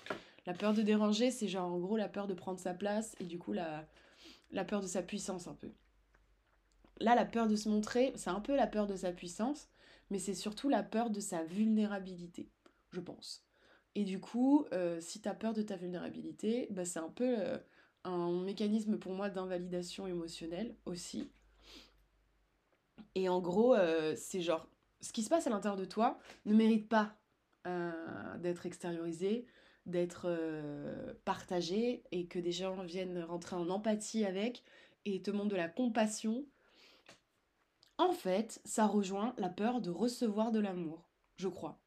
La 0.45 0.53
peur 0.53 0.73
de 0.73 0.81
déranger, 0.81 1.31
c'est 1.31 1.49
genre 1.49 1.71
en 1.71 1.79
gros 1.79 1.97
la 1.97 2.07
peur 2.07 2.27
de 2.27 2.33
prendre 2.33 2.59
sa 2.59 2.73
place 2.73 3.15
et 3.19 3.25
du 3.25 3.37
coup 3.37 3.51
la, 3.51 3.85
la 4.51 4.63
peur 4.63 4.81
de 4.81 4.87
sa 4.87 5.03
puissance 5.03 5.47
un 5.47 5.53
peu. 5.53 5.71
Là, 7.01 7.15
la 7.15 7.25
peur 7.25 7.47
de 7.47 7.55
se 7.55 7.69
montrer, 7.69 8.13
c'est 8.15 8.29
un 8.29 8.39
peu 8.39 8.55
la 8.55 8.67
peur 8.67 8.87
de 8.87 8.95
sa 8.95 9.11
puissance, 9.11 9.69
mais 10.09 10.19
c'est 10.19 10.33
surtout 10.33 10.69
la 10.69 10.83
peur 10.83 11.09
de 11.09 11.19
sa 11.19 11.43
vulnérabilité. 11.43 12.49
je 12.91 12.99
pense. 12.99 13.45
Et 13.95 14.03
du 14.03 14.19
coup, 14.19 14.65
euh, 14.71 15.01
si 15.01 15.21
tu 15.21 15.27
as 15.27 15.33
peur 15.33 15.53
de 15.53 15.61
ta 15.61 15.75
vulnérabilité, 15.75 16.67
bah, 16.71 16.85
c'est 16.85 16.99
un 16.99 17.09
peu 17.09 17.35
euh, 17.39 17.57
un 18.03 18.31
mécanisme 18.43 18.97
pour 18.97 19.13
moi 19.13 19.29
d'invalidation 19.29 20.07
émotionnelle 20.07 20.75
aussi. 20.85 21.29
Et 23.15 23.29
en 23.29 23.41
gros, 23.41 23.75
euh, 23.75 24.13
c'est 24.15 24.41
genre, 24.41 24.67
ce 25.01 25.11
qui 25.11 25.23
se 25.23 25.29
passe 25.29 25.47
à 25.47 25.49
l'intérieur 25.49 25.77
de 25.77 25.85
toi 25.85 26.19
ne 26.45 26.53
mérite 26.55 26.87
pas 26.87 27.15
d'être 28.39 28.65
extériorisé, 28.65 29.45
d'être 29.85 30.27
partagé, 31.23 32.01
et 32.11 32.25
que 32.25 32.39
des 32.39 32.51
gens 32.51 32.81
viennent 32.83 33.21
rentrer 33.21 33.55
en 33.55 33.69
empathie 33.69 34.25
avec 34.25 34.63
et 35.05 35.21
te 35.21 35.29
montrent 35.29 35.49
de 35.51 35.55
la 35.55 35.67
compassion. 35.67 36.45
En 37.99 38.13
fait, 38.13 38.61
ça 38.63 38.87
rejoint 38.87 39.35
la 39.37 39.49
peur 39.49 39.81
de 39.81 39.89
recevoir 39.91 40.53
de 40.53 40.59
l'amour, 40.59 41.09
je 41.35 41.49
crois. 41.49 41.81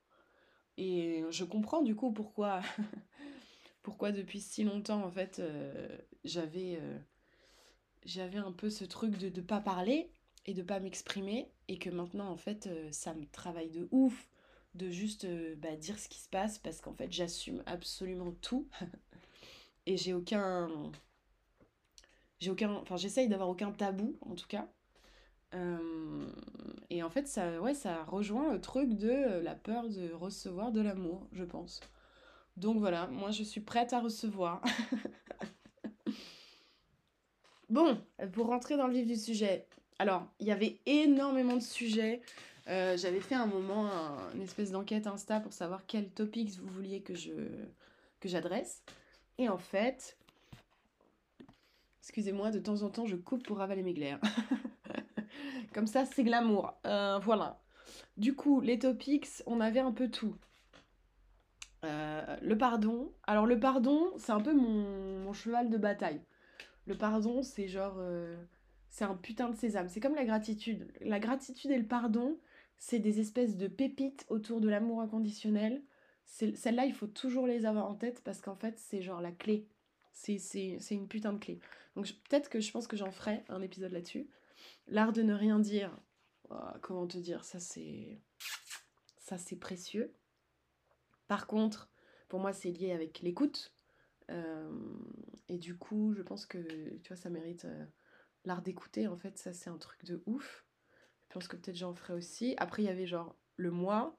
Et 0.76 1.24
je 1.30 1.42
comprends 1.42 1.80
du 1.80 1.96
coup 1.96 2.12
pourquoi, 2.12 2.60
pourquoi 3.82 4.12
depuis 4.12 4.42
si 4.42 4.62
longtemps, 4.62 5.02
en 5.02 5.10
fait, 5.10 5.38
euh, 5.38 5.88
j'avais, 6.24 6.76
euh, 6.78 6.98
j'avais 8.04 8.36
un 8.36 8.52
peu 8.52 8.68
ce 8.68 8.84
truc 8.84 9.16
de 9.16 9.30
ne 9.34 9.44
pas 9.44 9.62
parler 9.62 10.12
et 10.44 10.52
de 10.52 10.60
pas 10.62 10.80
m'exprimer. 10.80 11.50
Et 11.68 11.78
que 11.78 11.88
maintenant, 11.88 12.28
en 12.28 12.36
fait, 12.36 12.66
euh, 12.66 12.92
ça 12.92 13.14
me 13.14 13.24
travaille 13.24 13.70
de 13.70 13.88
ouf 13.90 14.28
de 14.74 14.90
juste 14.90 15.26
bah, 15.56 15.76
dire 15.76 15.98
ce 15.98 16.10
qui 16.10 16.18
se 16.18 16.28
passe 16.28 16.58
parce 16.58 16.82
qu'en 16.82 16.92
fait, 16.92 17.10
j'assume 17.10 17.62
absolument 17.64 18.32
tout. 18.42 18.68
et 19.86 19.96
j'ai 19.96 20.12
aucun. 20.12 20.92
J'ai 22.38 22.50
aucun. 22.50 22.70
Enfin, 22.74 22.98
j'essaye 22.98 23.28
d'avoir 23.28 23.48
aucun 23.48 23.72
tabou, 23.72 24.18
en 24.20 24.34
tout 24.34 24.46
cas. 24.46 24.68
Euh, 25.54 26.26
et 26.90 27.02
en 27.02 27.10
fait, 27.10 27.26
ça, 27.26 27.60
ouais, 27.60 27.74
ça 27.74 28.04
rejoint 28.04 28.52
le 28.52 28.60
truc 28.60 28.94
de 28.94 29.10
euh, 29.10 29.42
la 29.42 29.54
peur 29.54 29.88
de 29.88 30.12
recevoir 30.12 30.72
de 30.72 30.80
l'amour, 30.80 31.26
je 31.32 31.44
pense. 31.44 31.80
Donc 32.56 32.78
voilà, 32.78 33.06
moi 33.08 33.30
je 33.30 33.42
suis 33.42 33.60
prête 33.60 33.92
à 33.92 34.00
recevoir. 34.00 34.62
bon, 37.70 37.98
pour 38.32 38.46
rentrer 38.46 38.76
dans 38.76 38.86
le 38.86 38.94
vif 38.94 39.06
du 39.06 39.16
sujet. 39.16 39.66
Alors, 39.98 40.26
il 40.40 40.46
y 40.46 40.52
avait 40.52 40.80
énormément 40.86 41.56
de 41.56 41.62
sujets. 41.62 42.22
Euh, 42.68 42.96
j'avais 42.96 43.20
fait 43.20 43.34
un 43.34 43.46
moment 43.46 43.90
une 44.34 44.42
espèce 44.42 44.70
d'enquête 44.70 45.06
Insta 45.06 45.40
pour 45.40 45.52
savoir 45.52 45.84
quels 45.86 46.10
topics 46.10 46.58
vous 46.58 46.68
vouliez 46.68 47.02
que 47.02 47.14
je 47.14 47.32
que 48.20 48.28
j'adresse. 48.28 48.82
Et 49.38 49.48
en 49.48 49.58
fait, 49.58 50.16
excusez-moi, 52.00 52.50
de 52.50 52.60
temps 52.60 52.82
en 52.82 52.90
temps, 52.90 53.06
je 53.06 53.16
coupe 53.16 53.44
pour 53.44 53.60
avaler 53.60 53.82
mes 53.82 53.94
glaires. 53.94 54.20
Comme 55.74 55.86
ça, 55.86 56.04
c'est 56.04 56.24
glamour. 56.24 56.74
Euh, 56.86 57.18
voilà. 57.18 57.60
Du 58.16 58.34
coup, 58.34 58.60
les 58.60 58.78
topics, 58.78 59.28
on 59.46 59.60
avait 59.60 59.80
un 59.80 59.92
peu 59.92 60.08
tout. 60.10 60.36
Euh, 61.84 62.36
le 62.40 62.56
pardon. 62.56 63.12
Alors, 63.24 63.46
le 63.46 63.58
pardon, 63.58 64.12
c'est 64.18 64.32
un 64.32 64.40
peu 64.40 64.54
mon, 64.54 65.32
cheval 65.32 65.70
de 65.70 65.78
bataille. 65.78 66.20
Le 66.86 66.96
pardon, 66.96 67.42
c'est 67.42 67.68
genre. 67.68 67.96
Euh, 67.98 68.36
c'est 68.88 69.04
un 69.04 69.14
putain 69.14 69.48
de 69.48 69.56
sésame. 69.56 69.88
C'est 69.88 70.00
comme 70.00 70.14
la 70.14 70.24
gratitude. 70.24 70.92
La 71.00 71.18
gratitude 71.18 71.70
et 71.70 71.78
le 71.78 71.86
pardon, 71.86 72.38
c'est 72.78 72.98
des 72.98 73.20
espèces 73.20 73.56
de 73.56 73.66
pépites 73.66 74.26
autour 74.28 74.60
de 74.60 74.68
l'amour 74.68 75.00
inconditionnel. 75.00 75.82
Celles-là, 76.26 76.84
il 76.84 76.92
faut 76.92 77.06
toujours 77.06 77.46
les 77.46 77.66
avoir 77.66 77.86
en 77.86 77.94
tête 77.94 78.22
parce 78.24 78.40
qu'en 78.40 78.54
fait, 78.54 78.78
c'est 78.78 79.02
genre 79.02 79.20
la 79.20 79.32
clé. 79.32 79.66
C'est 80.12 80.36
une 80.90 81.08
putain 81.08 81.32
de 81.32 81.38
clé. 81.38 81.58
Donc, 81.96 82.06
peut-être 82.28 82.48
que 82.48 82.60
je 82.60 82.70
pense 82.70 82.86
que 82.86 82.96
j'en 82.96 83.10
ferai 83.10 83.44
un 83.48 83.62
épisode 83.62 83.92
là-dessus. 83.92 84.28
L'art 84.88 85.12
de 85.12 85.22
ne 85.22 85.34
rien 85.34 85.58
dire, 85.58 85.96
oh, 86.50 86.56
comment 86.80 87.06
te 87.06 87.18
dire, 87.18 87.44
ça 87.44 87.60
c'est 87.60 88.20
ça 89.18 89.38
c'est 89.38 89.56
précieux. 89.56 90.14
Par 91.28 91.46
contre, 91.46 91.90
pour 92.28 92.40
moi 92.40 92.52
c'est 92.52 92.70
lié 92.70 92.92
avec 92.92 93.20
l'écoute. 93.20 93.74
Euh, 94.30 94.70
et 95.48 95.58
du 95.58 95.76
coup, 95.76 96.14
je 96.14 96.22
pense 96.22 96.46
que 96.46 96.58
tu 96.98 97.08
vois, 97.08 97.16
ça 97.16 97.30
mérite 97.30 97.64
euh, 97.64 97.84
l'art 98.44 98.62
d'écouter. 98.62 99.06
En 99.08 99.16
fait, 99.16 99.38
ça 99.38 99.52
c'est 99.52 99.70
un 99.70 99.78
truc 99.78 100.04
de 100.04 100.22
ouf. 100.26 100.64
Je 101.28 101.34
pense 101.34 101.48
que 101.48 101.56
peut-être 101.56 101.76
j'en 101.76 101.94
ferai 101.94 102.14
aussi. 102.14 102.54
Après, 102.58 102.82
il 102.82 102.86
y 102.86 102.90
avait 102.90 103.06
genre 103.06 103.36
le 103.56 103.70
moi. 103.70 104.16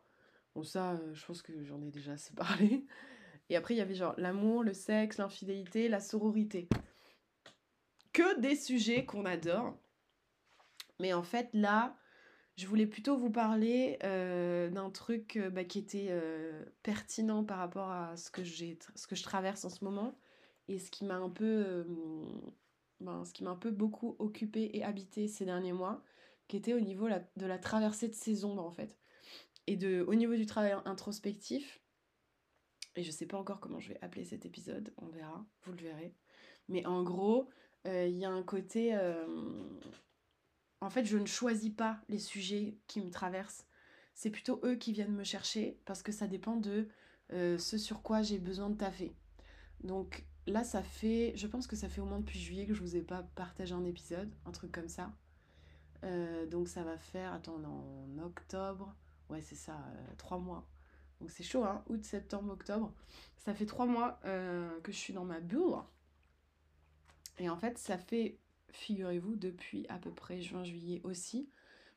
Bon, 0.56 0.64
ça, 0.64 0.94
euh, 0.94 1.14
je 1.14 1.26
pense 1.26 1.42
que 1.42 1.64
j'en 1.64 1.82
ai 1.82 1.92
déjà 1.92 2.14
assez 2.14 2.34
parlé. 2.36 2.86
Et 3.50 3.56
après, 3.56 3.74
il 3.74 3.78
y 3.78 3.82
avait 3.82 3.96
genre 3.96 4.16
l'amour, 4.18 4.64
le 4.64 4.74
sexe, 4.74 5.18
l'infidélité, 5.18 5.90
la 5.90 6.00
sororité. 6.00 6.68
Que 8.14 8.40
des 8.40 8.56
sujets 8.56 9.06
qu'on 9.06 9.26
adore. 9.26 9.78
Mais 11.04 11.12
en 11.12 11.22
fait, 11.22 11.50
là, 11.52 11.98
je 12.56 12.66
voulais 12.66 12.88
plutôt 12.88 13.18
vous 13.18 13.30
parler 13.30 14.00
euh, 14.06 14.70
d'un 14.70 14.90
truc 14.90 15.36
euh, 15.36 15.50
bah, 15.50 15.66
qui 15.66 15.78
était 15.78 16.08
euh, 16.12 16.64
pertinent 16.82 17.44
par 17.44 17.58
rapport 17.58 17.92
à 17.92 18.16
ce 18.16 18.32
que, 18.32 18.42
ce 18.46 19.06
que 19.06 19.14
je 19.14 19.22
traverse 19.22 19.66
en 19.66 19.70
ce 19.70 19.84
moment 19.84 20.18
et 20.70 20.80
ce 20.80 20.90
qui 20.90 21.04
m'a 21.04 21.18
un 21.18 21.30
peu, 21.30 21.86
ben, 23.02 23.26
ce 23.26 23.34
qui 23.34 23.44
m'a 23.44 23.50
un 23.50 23.58
peu 23.58 23.70
beaucoup 23.70 24.16
occupé 24.18 24.70
et 24.78 24.86
habité 24.86 25.28
ces 25.28 25.44
derniers 25.44 25.74
mois, 25.74 26.02
qui 26.48 26.56
était 26.56 26.74
au 26.74 26.80
niveau 26.80 27.10
de 27.36 27.46
la 27.46 27.60
traversée 27.60 28.08
de 28.08 28.16
ces 28.16 28.46
ombres 28.46 28.64
en 28.64 28.72
fait. 28.72 28.98
Et 29.68 29.76
de, 29.76 30.06
au 30.08 30.16
niveau 30.16 30.36
du 30.36 30.46
travail 30.46 30.74
introspectif, 30.86 31.82
et 32.96 33.04
je 33.04 33.12
sais 33.12 33.26
pas 33.26 33.38
encore 33.38 33.60
comment 33.60 33.82
je 33.82 33.90
vais 33.90 34.00
appeler 34.02 34.24
cet 34.24 34.46
épisode, 34.46 34.94
on 34.96 35.08
verra, 35.08 35.46
vous 35.64 35.74
le 35.74 35.84
verrez. 35.84 36.16
Mais 36.70 36.86
en 36.86 37.04
gros, 37.04 37.50
il 37.84 38.18
y 38.18 38.24
a 38.24 38.30
un 38.30 38.44
côté 38.44 38.98
en 40.84 40.90
fait, 40.90 41.06
je 41.06 41.18
ne 41.18 41.26
choisis 41.26 41.72
pas 41.72 41.98
les 42.10 42.20
sujets 42.20 42.78
qui 42.88 43.00
me 43.00 43.10
traversent. 43.10 43.66
C'est 44.16 44.30
plutôt 44.30 44.60
eux 44.66 44.76
qui 44.76 44.92
viennent 44.92 45.16
me 45.16 45.24
chercher 45.24 45.80
parce 45.86 46.04
que 46.04 46.12
ça 46.12 46.28
dépend 46.28 46.58
de 46.58 46.90
euh, 47.32 47.58
ce 47.58 47.78
sur 47.78 48.02
quoi 48.02 48.22
j'ai 48.22 48.38
besoin 48.38 48.70
de 48.70 48.76
taffer. 48.76 49.16
Donc 49.82 50.26
là, 50.46 50.66
ça 50.66 50.84
fait, 50.84 51.32
je 51.36 51.48
pense 51.48 51.68
que 51.68 51.78
ça 51.78 51.88
fait 51.88 52.02
au 52.02 52.06
moins 52.06 52.20
depuis 52.20 52.38
juillet 52.38 52.66
que 52.66 52.74
je 52.74 52.82
vous 52.82 52.98
ai 52.98 53.02
pas 53.02 53.24
partagé 53.36 53.74
un 53.74 53.86
épisode, 53.86 54.30
un 54.46 54.52
truc 54.52 54.74
comme 54.74 54.90
ça. 54.90 55.14
Euh, 56.04 56.46
donc 56.48 56.68
ça 56.68 56.84
va 56.84 56.98
faire, 56.98 57.32
attends, 57.32 57.62
en 57.64 58.20
octobre, 58.22 58.94
ouais 59.30 59.42
c'est 59.42 59.56
ça, 59.56 59.76
euh, 59.76 60.14
trois 60.18 60.38
mois. 60.38 60.68
Donc 61.22 61.32
c'est 61.32 61.44
chaud, 61.44 61.64
hein, 61.64 61.82
août, 61.88 62.04
septembre, 62.04 62.52
octobre. 62.52 62.94
Ça 63.38 63.54
fait 63.54 63.66
trois 63.66 63.86
mois 63.86 64.20
que 64.24 64.92
je 64.92 64.98
suis 64.98 65.14
dans 65.14 65.26
ma 65.26 65.40
bulle. 65.40 65.76
Et 67.40 67.50
en 67.50 67.58
fait, 67.58 67.78
ça 67.78 67.98
fait 67.98 68.38
figurez-vous, 68.74 69.36
depuis 69.36 69.86
à 69.90 69.98
peu 69.98 70.12
près 70.12 70.42
juin-juillet 70.42 71.02
aussi, 71.04 71.50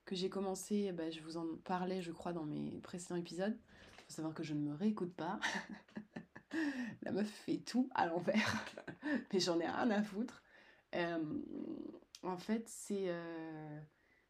que 0.04 0.14
j'ai 0.14 0.28
commencé, 0.28 0.92
bah, 0.92 1.10
je 1.10 1.20
vous 1.20 1.36
en 1.36 1.46
parlais 1.64 2.00
je 2.00 2.12
crois 2.12 2.32
dans 2.32 2.44
mes 2.44 2.78
précédents 2.82 3.16
épisodes, 3.16 3.56
il 3.98 4.04
faut 4.04 4.12
savoir 4.12 4.34
que 4.34 4.42
je 4.42 4.54
ne 4.54 4.60
me 4.60 4.74
réécoute 4.74 5.14
pas. 5.14 5.40
La 7.02 7.10
meuf 7.12 7.28
fait 7.28 7.58
tout 7.58 7.90
à 7.94 8.06
l'envers, 8.06 8.64
mais 9.32 9.40
j'en 9.40 9.58
ai 9.58 9.66
rien 9.66 9.90
à 9.90 10.02
foutre. 10.02 10.42
Euh, 10.94 11.42
en 12.22 12.36
fait, 12.36 12.68
c'est, 12.68 13.08
euh, 13.08 13.80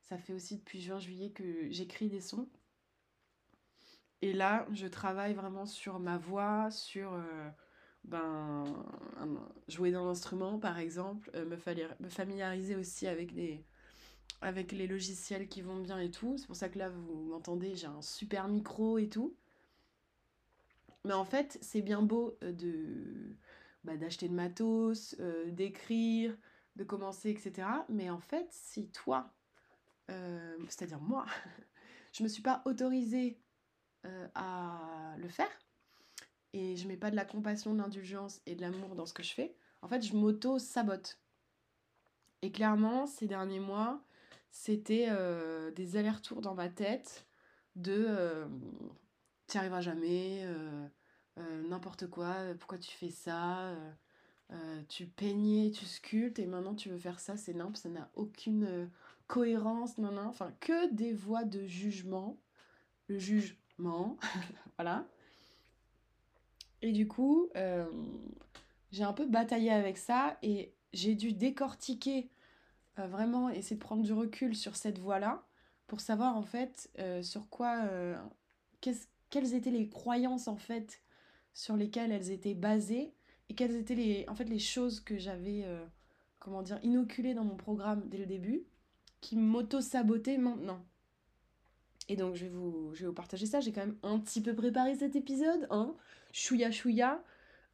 ça 0.00 0.16
fait 0.16 0.32
aussi 0.32 0.56
depuis 0.56 0.80
juin-juillet 0.80 1.30
que 1.30 1.70
j'écris 1.70 2.08
des 2.08 2.20
sons. 2.20 2.48
Et 4.22 4.32
là, 4.32 4.66
je 4.72 4.86
travaille 4.86 5.34
vraiment 5.34 5.66
sur 5.66 5.98
ma 5.98 6.16
voix, 6.16 6.70
sur... 6.70 7.12
Euh, 7.12 7.50
ben, 8.06 8.64
jouer 9.68 9.90
d'un 9.90 10.06
instrument 10.06 10.58
par 10.58 10.78
exemple, 10.78 11.30
euh, 11.34 11.44
me, 11.44 11.56
me 12.00 12.08
familiariser 12.08 12.76
aussi 12.76 13.06
avec, 13.06 13.32
avec 14.40 14.72
les 14.72 14.86
logiciels 14.86 15.48
qui 15.48 15.62
vont 15.62 15.80
bien 15.80 15.98
et 15.98 16.10
tout. 16.10 16.36
C'est 16.38 16.46
pour 16.46 16.56
ça 16.56 16.68
que 16.68 16.78
là, 16.78 16.88
vous 16.88 17.24
m'entendez, 17.24 17.74
j'ai 17.74 17.86
un 17.86 18.02
super 18.02 18.48
micro 18.48 18.98
et 18.98 19.08
tout. 19.08 19.36
Mais 21.04 21.14
en 21.14 21.24
fait, 21.24 21.58
c'est 21.60 21.82
bien 21.82 22.02
beau 22.02 22.36
euh, 22.42 22.52
de 22.52 23.36
bah, 23.84 23.96
d'acheter 23.96 24.28
le 24.28 24.34
matos, 24.34 25.16
euh, 25.20 25.50
d'écrire, 25.50 26.36
de 26.76 26.84
commencer, 26.84 27.30
etc. 27.30 27.68
Mais 27.88 28.10
en 28.10 28.20
fait, 28.20 28.46
si 28.50 28.88
toi, 28.90 29.32
c'est-à-dire 30.68 31.00
moi, 31.00 31.26
je 32.12 32.22
me 32.22 32.28
suis 32.28 32.42
pas 32.42 32.62
autorisée 32.64 33.40
à 34.36 35.16
le 35.18 35.28
faire, 35.28 35.50
et 36.56 36.74
je 36.74 36.88
mets 36.88 36.96
pas 36.96 37.10
de 37.10 37.16
la 37.16 37.26
compassion, 37.26 37.74
de 37.74 37.78
l'indulgence 37.78 38.40
et 38.46 38.54
de 38.54 38.62
l'amour 38.62 38.94
dans 38.94 39.04
ce 39.04 39.12
que 39.12 39.22
je 39.22 39.34
fais, 39.34 39.54
en 39.82 39.88
fait, 39.88 40.00
je 40.00 40.16
m'auto-sabote. 40.16 41.20
Et 42.40 42.50
clairement, 42.50 43.06
ces 43.06 43.26
derniers 43.26 43.60
mois, 43.60 44.02
c'était 44.50 45.08
euh, 45.10 45.70
des 45.72 45.96
allers-retours 45.96 46.40
dans 46.40 46.54
ma 46.54 46.70
tête 46.70 47.26
de 47.74 48.06
euh, 48.08 48.46
tu 49.48 49.56
n'y 49.56 49.60
arriveras 49.60 49.82
jamais, 49.82 50.44
euh, 50.44 50.88
n'importe 51.68 52.06
quoi, 52.06 52.34
pourquoi 52.58 52.78
tu 52.78 52.90
fais 52.90 53.10
ça, 53.10 53.74
tu 54.88 55.06
peignais, 55.06 55.70
tu 55.70 55.84
sculptes 55.84 56.38
et 56.38 56.46
maintenant 56.46 56.74
tu 56.74 56.88
veux 56.88 56.98
faire 56.98 57.20
ça, 57.20 57.36
c'est 57.36 57.52
nimp, 57.52 57.76
ça 57.76 57.90
n'a 57.90 58.10
aucune 58.14 58.88
cohérence, 59.26 59.98
non, 59.98 60.12
non, 60.12 60.26
enfin 60.26 60.52
que 60.60 60.90
des 60.94 61.12
voix 61.12 61.44
de 61.44 61.66
jugement, 61.66 62.40
le 63.08 63.18
jugement, 63.18 64.16
voilà. 64.78 65.06
Et 66.82 66.92
du 66.92 67.08
coup, 67.08 67.48
euh, 67.56 67.86
j'ai 68.92 69.04
un 69.04 69.12
peu 69.12 69.26
bataillé 69.26 69.70
avec 69.70 69.98
ça 69.98 70.38
et 70.42 70.74
j'ai 70.92 71.14
dû 71.14 71.32
décortiquer, 71.32 72.30
euh, 72.98 73.06
vraiment 73.06 73.50
essayer 73.50 73.76
de 73.76 73.80
prendre 73.80 74.02
du 74.02 74.12
recul 74.12 74.54
sur 74.54 74.76
cette 74.76 74.98
voie-là 74.98 75.46
pour 75.86 76.00
savoir 76.00 76.36
en 76.36 76.42
fait 76.42 76.90
euh, 76.98 77.22
sur 77.22 77.48
quoi, 77.48 77.88
qu'est-ce, 78.80 79.06
quelles 79.30 79.54
étaient 79.54 79.70
les 79.70 79.88
croyances 79.88 80.48
en 80.48 80.56
fait 80.56 81.02
sur 81.54 81.76
lesquelles 81.76 82.12
elles 82.12 82.30
étaient 82.30 82.54
basées 82.54 83.14
et 83.48 83.54
quelles 83.54 83.76
étaient 83.76 83.94
les, 83.94 84.26
en 84.28 84.34
fait, 84.34 84.44
les 84.44 84.58
choses 84.58 85.00
que 85.00 85.16
j'avais, 85.16 85.64
comment 86.38 86.62
dire, 86.62 86.78
inoculées 86.82 87.34
dans 87.34 87.44
mon 87.44 87.56
programme 87.56 88.08
dès 88.08 88.18
le 88.18 88.26
début 88.26 88.66
qui 89.20 89.36
m'auto-sabotaient 89.36 90.38
maintenant. 90.38 90.84
Et 92.08 92.16
donc, 92.16 92.34
je 92.34 92.44
vais, 92.44 92.50
vous, 92.50 92.94
je 92.94 93.06
vais 93.06 93.12
partager 93.12 93.46
ça. 93.46 93.60
J'ai 93.60 93.72
quand 93.72 93.80
même 93.80 93.98
un 94.02 94.18
petit 94.18 94.40
peu 94.40 94.54
préparé 94.54 94.94
cet 94.94 95.16
épisode. 95.16 95.66
Hein 95.70 95.94
chouïa 96.32 96.70
chouïa. 96.70 97.22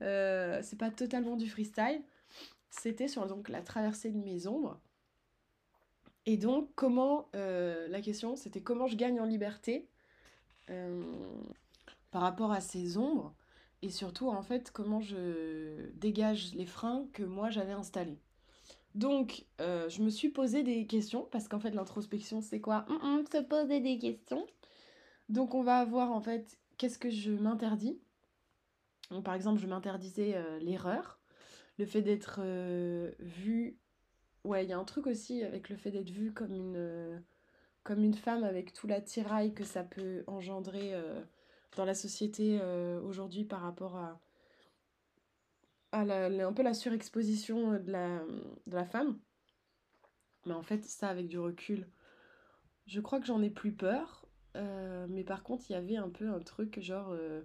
Euh, 0.01 0.61
c'est 0.63 0.79
pas 0.79 0.91
totalement 0.91 1.37
du 1.37 1.49
freestyle. 1.49 2.03
C'était 2.71 3.09
sur 3.09 3.27
donc, 3.27 3.49
la 3.49 3.63
traversée 3.63 4.11
de 4.11 4.19
mes 4.19 4.47
ombres. 4.47 4.81
Et 6.27 6.37
donc, 6.37 6.71
comment. 6.75 7.29
Euh, 7.35 7.89
la 7.89 8.01
question, 8.01 8.37
c'était 8.37 8.63
comment 8.63 8.87
je 8.87 8.97
gagne 8.97 9.21
en 9.21 9.27
liberté 9.27 9.89
euh, 10.71 11.03
par 12.11 12.23
rapport 12.23 12.53
à 12.53 12.61
ces 12.61 12.97
ombres. 12.97 13.35
Et 13.83 13.91
surtout, 13.91 14.29
en 14.29 14.43
fait, 14.43 14.71
comment 14.71 15.01
je 15.01 15.91
dégage 15.95 16.55
les 16.55 16.67
freins 16.67 17.07
que 17.13 17.25
moi 17.25 17.51
j'avais 17.51 17.73
installés. 17.73 18.19
Donc, 18.95 19.47
euh, 19.61 19.89
je 19.89 20.03
me 20.03 20.11
suis 20.11 20.29
posé 20.29 20.63
des 20.63 20.87
questions, 20.87 21.27
parce 21.31 21.49
qu'en 21.49 21.59
fait, 21.59 21.71
l'introspection, 21.71 22.41
c'est 22.41 22.61
quoi? 22.61 22.85
Se 23.33 23.43
poser 23.43 23.81
des 23.81 23.99
questions. 23.99 24.47
Donc, 25.29 25.55
on 25.55 25.63
va 25.63 25.85
voir, 25.85 26.13
en 26.13 26.21
fait, 26.21 26.59
qu'est-ce 26.77 26.99
que 26.99 27.11
je 27.11 27.31
m'interdis. 27.31 27.99
Par 29.25 29.35
exemple, 29.35 29.61
je 29.61 29.67
m'interdisais 29.67 30.35
euh, 30.35 30.59
l'erreur, 30.59 31.21
le 31.79 31.87
fait 31.87 32.03
d'être 32.03 32.41
euh, 32.43 33.13
vu... 33.19 33.79
Ouais, 34.45 34.65
il 34.65 34.71
y 34.71 34.73
a 34.73 34.79
un 34.79 34.85
truc 34.85 35.07
aussi 35.07 35.43
avec 35.43 35.69
le 35.69 35.77
fait 35.77 35.91
d'être 35.91 36.11
vu 36.11 36.33
comme 36.33 36.53
une, 36.53 37.23
comme 37.85 38.03
une 38.03 38.15
femme, 38.15 38.43
avec 38.43 38.73
tout 38.73 38.89
l'attirail 38.89 39.55
que 39.55 39.63
ça 39.63 39.85
peut 39.85 40.25
engendrer 40.27 40.93
dans 41.77 41.85
la 41.85 41.95
société 41.95 42.61
aujourd'hui 43.05 43.45
par 43.45 43.61
rapport 43.61 43.95
à 43.95 44.21
à 45.93 46.05
la, 46.05 46.27
un 46.27 46.53
peu 46.53 46.63
la 46.63 46.75
surexposition 46.75 47.79
de 47.79 47.93
la, 47.93 48.25
de 48.67 48.75
la 48.75 48.85
femme. 48.85 49.19
Mais 50.47 50.55
en 50.55 50.63
fait, 50.63 50.85
ça, 50.85 51.09
avec 51.09 51.29
du 51.29 51.39
recul, 51.39 51.87
je 52.87 53.01
crois 53.01 53.21
que 53.21 53.27
j'en 53.27 53.43
ai 53.43 53.51
plus 53.51 53.73
peur. 53.73 54.27
Euh, 54.57 55.07
mais 55.09 55.25
par 55.25 55.43
contre, 55.43 55.65
il 55.71 55.73
y 55.73 55.77
avait 55.77 55.97
un 55.97 56.11
peu 56.11 56.29
un 56.29 56.41
truc 56.41 56.81
genre 56.81 57.11
euh, 57.13 57.43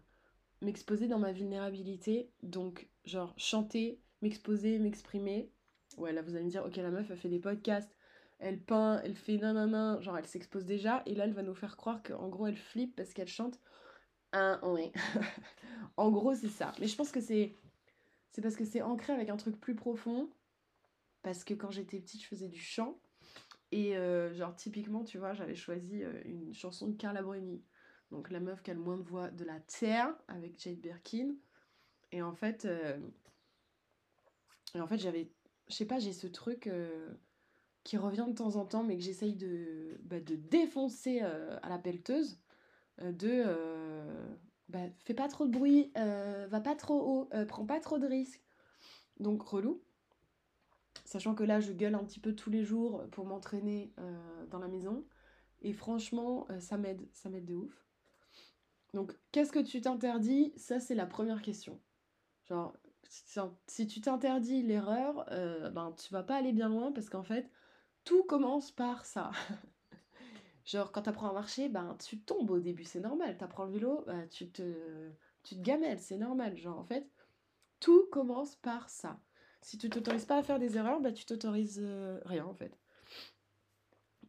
m'exposer 0.61 1.07
dans 1.07 1.19
ma 1.19 1.31
vulnérabilité. 1.31 2.31
Donc, 2.41 2.89
genre 3.05 3.33
chanter, 3.37 4.01
m'exposer, 4.21 4.79
m'exprimer. 4.79 5.51
Ouais, 5.97 6.13
là, 6.13 6.21
vous 6.21 6.35
allez 6.35 6.45
me 6.45 6.49
dire, 6.49 6.65
ok, 6.65 6.75
la 6.77 6.91
meuf, 6.91 7.09
elle 7.09 7.17
fait 7.17 7.29
des 7.29 7.39
podcasts, 7.39 7.95
elle 8.39 8.61
peint, 8.61 9.01
elle 9.03 9.15
fait 9.15 9.37
nanana, 9.37 9.99
genre 10.01 10.17
elle 10.17 10.27
s'expose 10.27 10.65
déjà. 10.65 11.03
Et 11.05 11.15
là, 11.15 11.25
elle 11.25 11.33
va 11.33 11.43
nous 11.43 11.55
faire 11.55 11.77
croire 11.77 12.01
qu'en 12.03 12.29
gros, 12.29 12.47
elle 12.47 12.57
flippe 12.57 12.95
parce 12.95 13.13
qu'elle 13.13 13.27
chante. 13.27 13.59
un 14.33 14.59
oui. 14.63 14.91
en 15.97 16.11
gros, 16.11 16.35
c'est 16.35 16.49
ça. 16.49 16.73
Mais 16.79 16.87
je 16.87 16.95
pense 16.95 17.11
que 17.11 17.21
c'est 17.21 17.55
c'est 18.37 18.41
parce 18.43 18.55
que 18.55 18.65
c'est 18.65 18.83
ancré 18.83 19.13
avec 19.13 19.29
un 19.29 19.35
truc 19.35 19.59
plus 19.59 19.73
profond. 19.73 20.29
Parce 21.23 21.43
que 21.43 21.55
quand 21.55 21.71
j'étais 21.71 21.99
petite, 21.99 22.21
je 22.21 22.27
faisais 22.27 22.49
du 22.49 22.59
chant. 22.59 22.99
Et 23.71 23.97
euh, 23.97 24.31
genre, 24.31 24.55
typiquement, 24.55 25.03
tu 25.03 25.17
vois, 25.17 25.33
j'avais 25.33 25.55
choisi 25.55 26.03
euh, 26.03 26.21
une 26.23 26.53
chanson 26.53 26.85
de 26.87 26.95
Carla 26.95 27.23
Bruni. 27.23 27.63
Donc, 28.11 28.29
la 28.29 28.39
meuf 28.39 28.61
qui 28.61 28.69
a 28.69 28.75
le 28.75 28.79
moins 28.79 28.97
de 28.97 29.01
voix 29.01 29.31
de 29.31 29.43
la 29.43 29.59
terre, 29.61 30.15
avec 30.27 30.61
Jade 30.61 30.77
Birkin. 30.77 31.33
Et 32.11 32.21
en 32.21 32.31
fait, 32.31 32.65
euh, 32.65 32.99
en 34.75 34.85
fait 34.85 34.99
j'avais, 34.99 35.31
je 35.67 35.73
sais 35.73 35.87
pas, 35.87 35.97
j'ai 35.97 36.13
ce 36.13 36.27
truc 36.27 36.69
qui 37.83 37.97
revient 37.97 38.27
de 38.27 38.35
temps 38.35 38.55
en 38.55 38.67
temps, 38.67 38.83
mais 38.83 38.97
que 38.97 39.03
j'essaye 39.03 39.33
de, 39.33 39.97
bah, 40.03 40.19
de 40.19 40.35
défoncer 40.35 41.21
à 41.21 41.69
la 41.69 41.79
pelleteuse. 41.79 42.39
de 43.01 43.45
bah, 44.69 44.79
fais 45.05 45.13
pas 45.13 45.27
trop 45.27 45.45
de 45.45 45.51
bruit, 45.51 45.91
euh, 45.97 46.47
va 46.49 46.59
pas 46.59 46.75
trop 46.75 46.99
haut, 46.99 47.29
euh, 47.33 47.45
prends 47.45 47.65
pas 47.65 47.79
trop 47.79 47.97
de 47.97 48.07
risques. 48.07 48.43
Donc 49.19 49.41
relou. 49.41 49.81
Sachant 51.05 51.35
que 51.35 51.43
là, 51.43 51.59
je 51.59 51.71
gueule 51.71 51.95
un 51.95 52.03
petit 52.03 52.19
peu 52.19 52.35
tous 52.35 52.49
les 52.49 52.63
jours 52.63 53.03
pour 53.11 53.25
m'entraîner 53.25 53.93
euh, 53.99 54.45
dans 54.47 54.59
la 54.59 54.67
maison. 54.67 55.05
Et 55.61 55.73
franchement, 55.73 56.47
ça 56.59 56.77
m'aide, 56.77 57.01
ça 57.13 57.29
m'aide 57.29 57.45
de 57.45 57.55
ouf. 57.55 57.87
Donc, 58.93 59.13
qu'est-ce 59.31 59.51
que 59.51 59.59
tu 59.59 59.81
t'interdis? 59.81 60.53
Ça, 60.55 60.79
c'est 60.79 60.95
la 60.95 61.07
première 61.07 61.41
question. 61.41 61.79
Genre, 62.45 62.75
si 63.67 63.87
tu 63.87 64.01
t'interdis 64.01 64.61
l'erreur, 64.61 65.25
ben, 65.71 65.93
tu 65.97 66.13
vas 66.13 66.23
pas 66.23 66.35
aller 66.35 66.51
bien 66.51 66.69
loin 66.69 66.91
parce 66.91 67.09
qu'en 67.09 67.23
fait, 67.23 67.49
tout 68.03 68.23
commence 68.23 68.71
par 68.71 69.05
ça. 69.05 69.31
Genre, 70.67 70.91
quand 70.91 71.03
t'apprends 71.03 71.29
à 71.29 71.33
marcher, 71.33 71.69
ben, 71.69 71.95
tu 71.97 72.19
tombes 72.19 72.51
au 72.51 72.59
début, 72.59 72.83
c'est 72.83 72.99
normal. 72.99 73.37
T'apprends 73.37 73.63
le 73.65 73.71
vélo, 73.71 74.03
ben, 74.05 74.27
tu, 74.27 74.49
te, 74.49 75.09
tu 75.43 75.55
te 75.55 75.61
gamelles, 75.61 75.99
c'est 75.99 76.17
normal. 76.17 76.57
Genre, 76.57 76.77
en 76.77 76.83
fait, 76.83 77.07
tout 77.79 78.05
commence 78.11 78.57
par 78.57 78.89
ça. 78.89 79.17
Si 79.61 79.77
tu 79.77 79.89
t'autorises 79.89 80.25
pas 80.25 80.37
à 80.37 80.43
faire 80.43 80.59
des 80.59 80.75
erreurs, 80.75 80.99
ben, 80.99 81.13
tu 81.13 81.25
t'autorises 81.25 81.79
euh, 81.81 82.19
rien, 82.25 82.45
en 82.45 82.53
fait. 82.53 82.77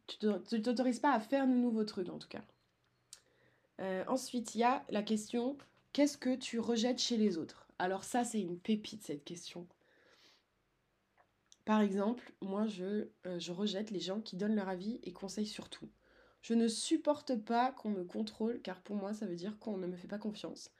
Tu 0.07 0.17
t'autorises 0.63 1.01
pas 1.01 1.13
à 1.13 1.19
faire 1.19 1.45
de 1.49 1.53
nouveaux 1.53 1.85
trucs, 1.85 2.09
en 2.09 2.19
tout 2.19 2.29
cas. 2.29 2.45
Euh, 3.81 4.05
ensuite, 4.07 4.55
il 4.55 4.59
y 4.59 4.65
a 4.65 4.85
la 4.91 5.03
question 5.03 5.59
qu'est-ce 5.93 6.17
que 6.17 6.37
tu 6.37 6.61
rejettes 6.61 7.01
chez 7.01 7.17
les 7.17 7.37
autres? 7.37 7.67
Alors, 7.81 8.05
ça, 8.05 8.23
c'est 8.23 8.41
une 8.41 8.61
pépite, 8.61 9.03
cette 9.03 9.25
question. 9.25 9.67
Par 11.65 11.81
exemple, 11.81 12.33
moi, 12.41 12.69
je, 12.69 13.09
euh, 13.27 13.41
je 13.41 13.51
rejette 13.51 13.91
les 13.91 14.01
gens 14.01 14.21
qui 14.21 14.37
donnent 14.37 14.55
leur 14.55 14.69
avis 14.69 15.01
et 15.03 15.13
conseillent 15.13 15.47
sur 15.47 15.69
tout. 15.69 15.89
Je 16.49 16.55
ne 16.55 16.67
supporte 16.67 17.37
pas 17.37 17.73
qu'on 17.73 17.91
me 17.91 18.05
contrôle, 18.05 18.63
car 18.63 18.81
pour 18.81 18.97
moi, 18.97 19.13
ça 19.13 19.27
veut 19.27 19.37
dire 19.37 19.59
qu'on 19.59 19.77
ne 19.77 19.87
me 19.87 19.97
fait 19.97 20.09
pas 20.09 20.17
confiance 20.17 20.71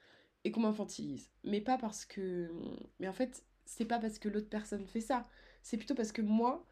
et 0.43 0.49
qu'on 0.49 0.61
m'infantilise. 0.61 1.29
Mais 1.43 1.61
pas 1.61 1.77
parce 1.77 2.05
que. 2.05 2.51
Mais 2.99 3.07
en 3.07 3.13
fait, 3.13 3.43
c'est 3.65 3.85
pas 3.85 3.99
parce 3.99 4.17
que 4.17 4.29
l'autre 4.29 4.49
personne 4.49 4.87
fait 4.87 4.99
ça. 4.99 5.27
C'est 5.61 5.77
plutôt 5.77 5.93
parce 5.93 6.11
que 6.11 6.23
moi, 6.23 6.65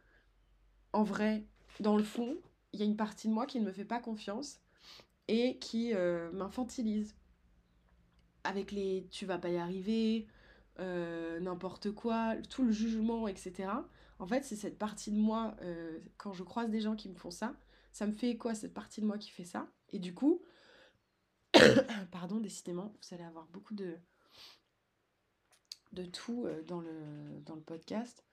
en 0.93 1.03
vrai, 1.03 1.45
dans 1.79 1.95
le 1.95 2.03
fond, 2.03 2.37
il 2.73 2.79
y 2.79 2.81
a 2.81 2.87
une 2.87 2.97
partie 2.97 3.27
de 3.27 3.33
moi 3.33 3.45
qui 3.45 3.59
ne 3.59 3.65
me 3.65 3.71
fait 3.71 3.85
pas 3.85 3.99
confiance 3.99 4.61
et 5.27 5.59
qui 5.59 5.93
euh, 5.93 6.31
m'infantilise. 6.31 7.15
Avec 8.43 8.71
les 8.71 9.05
tu 9.11 9.27
vas 9.27 9.37
pas 9.37 9.49
y 9.49 9.57
arriver, 9.57 10.25
euh, 10.79 11.39
n'importe 11.39 11.91
quoi, 11.91 12.35
tout 12.49 12.63
le 12.63 12.71
jugement, 12.71 13.27
etc. 13.27 13.69
En 14.17 14.25
fait, 14.25 14.43
c'est 14.43 14.55
cette 14.55 14.79
partie 14.79 15.11
de 15.11 15.19
moi, 15.19 15.55
euh, 15.61 15.99
quand 16.17 16.33
je 16.33 16.41
croise 16.41 16.71
des 16.71 16.81
gens 16.81 16.95
qui 16.95 17.09
me 17.09 17.15
font 17.15 17.29
ça, 17.29 17.53
ça 17.91 18.07
me 18.07 18.13
fait 18.13 18.37
quoi 18.37 18.55
cette 18.55 18.73
partie 18.73 19.01
de 19.01 19.05
moi 19.05 19.17
qui 19.17 19.29
fait 19.29 19.45
ça? 19.45 19.67
Et 19.89 19.99
du 19.99 20.13
coup, 20.13 20.41
pardon, 22.11 22.39
décidément, 22.39 22.93
vous 23.01 23.15
allez 23.15 23.23
avoir 23.23 23.47
beaucoup 23.47 23.73
de, 23.73 23.97
de 25.93 26.05
tout 26.05 26.45
euh, 26.45 26.63
dans, 26.63 26.79
le, 26.79 27.41
dans 27.45 27.55
le 27.55 27.61
podcast. 27.61 28.23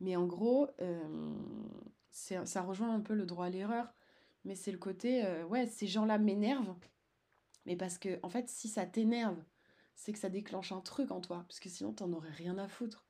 Mais 0.00 0.16
en 0.16 0.26
gros, 0.26 0.68
euh, 0.80 1.34
ça 2.10 2.62
rejoint 2.62 2.94
un 2.94 3.00
peu 3.00 3.14
le 3.14 3.26
droit 3.26 3.46
à 3.46 3.50
l'erreur. 3.50 3.92
Mais 4.44 4.54
c'est 4.54 4.72
le 4.72 4.78
côté, 4.78 5.24
euh, 5.24 5.44
ouais, 5.44 5.66
ces 5.66 5.86
gens-là 5.86 6.18
m'énervent. 6.18 6.74
Mais 7.66 7.76
parce 7.76 7.98
que, 7.98 8.18
en 8.22 8.30
fait, 8.30 8.48
si 8.48 8.68
ça 8.68 8.86
t'énerve, 8.86 9.42
c'est 9.94 10.12
que 10.12 10.18
ça 10.18 10.30
déclenche 10.30 10.72
un 10.72 10.80
truc 10.80 11.10
en 11.10 11.20
toi. 11.20 11.44
Parce 11.46 11.60
que 11.60 11.68
sinon, 11.68 11.92
t'en 11.92 12.10
aurais 12.12 12.30
rien 12.30 12.56
à 12.56 12.68
foutre. 12.68 13.04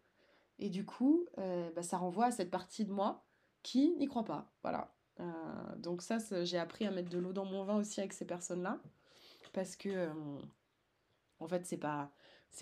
Et 0.58 0.68
du 0.68 0.84
coup, 0.84 1.24
bah, 1.36 1.82
ça 1.82 1.96
renvoie 1.96 2.26
à 2.26 2.30
cette 2.32 2.50
partie 2.50 2.84
de 2.84 2.92
moi 2.92 3.24
qui 3.62 3.94
n'y 3.96 4.06
croit 4.08 4.24
pas. 4.24 4.52
Voilà. 4.62 4.92
Euh, 5.20 5.76
donc 5.76 6.02
ça, 6.02 6.18
j'ai 6.44 6.58
appris 6.58 6.86
à 6.86 6.90
mettre 6.90 7.10
de 7.10 7.18
l'eau 7.18 7.32
dans 7.32 7.44
mon 7.44 7.64
vin 7.64 7.76
aussi 7.76 8.00
avec 8.00 8.12
ces 8.12 8.26
personnes-là. 8.26 8.80
Parce 9.52 9.76
que, 9.76 9.88
euh, 9.88 10.12
en 11.40 11.48
fait, 11.48 11.66
c'est 11.66 11.76
pas, 11.76 12.10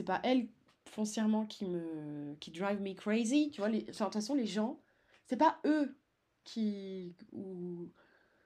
pas 0.06 0.20
elles 0.24 0.48
foncièrement 0.86 1.44
qui 1.44 1.66
me 1.66 2.34
qui 2.40 2.50
drive 2.50 2.80
me 2.80 2.94
crazy. 2.94 3.50
Tu 3.50 3.60
vois, 3.60 3.68
les, 3.68 3.82
de 3.82 3.92
toute 3.92 4.12
façon, 4.12 4.34
les 4.34 4.46
gens, 4.46 4.80
c'est 5.26 5.36
pas 5.36 5.58
eux 5.66 5.96
qui... 6.44 7.14
Ou, 7.32 7.90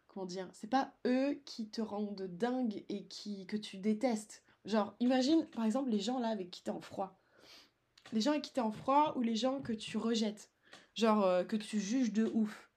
comment 0.08 0.26
dire 0.26 0.48
C'est 0.52 0.68
pas 0.68 0.92
eux 1.06 1.40
qui 1.44 1.68
te 1.68 1.80
rendent 1.80 2.22
dingue 2.22 2.84
et 2.88 3.04
qui, 3.04 3.46
que 3.46 3.56
tu 3.56 3.78
détestes. 3.78 4.42
Genre, 4.64 4.94
imagine, 5.00 5.46
par 5.46 5.64
exemple, 5.64 5.90
les 5.90 6.00
gens 6.00 6.18
là 6.18 6.28
avec 6.28 6.50
qui 6.50 6.62
t'es 6.62 6.70
en 6.70 6.80
froid. 6.80 7.18
Les 8.12 8.20
gens 8.20 8.32
avec 8.32 8.42
qui 8.42 8.52
t'es 8.52 8.60
en 8.60 8.72
froid 8.72 9.14
ou 9.16 9.22
les 9.22 9.36
gens 9.36 9.60
que 9.60 9.72
tu 9.72 9.96
rejettes. 9.96 10.50
Genre, 10.94 11.24
euh, 11.24 11.44
que 11.44 11.56
tu 11.56 11.80
juges 11.80 12.12
de 12.12 12.26
ouf 12.34 12.71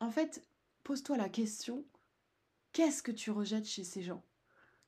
en 0.00 0.10
fait, 0.10 0.42
pose-toi 0.82 1.16
la 1.16 1.28
question, 1.28 1.84
qu'est-ce 2.72 3.02
que 3.02 3.12
tu 3.12 3.30
rejettes 3.30 3.66
chez 3.66 3.84
ces 3.84 4.02
gens? 4.02 4.24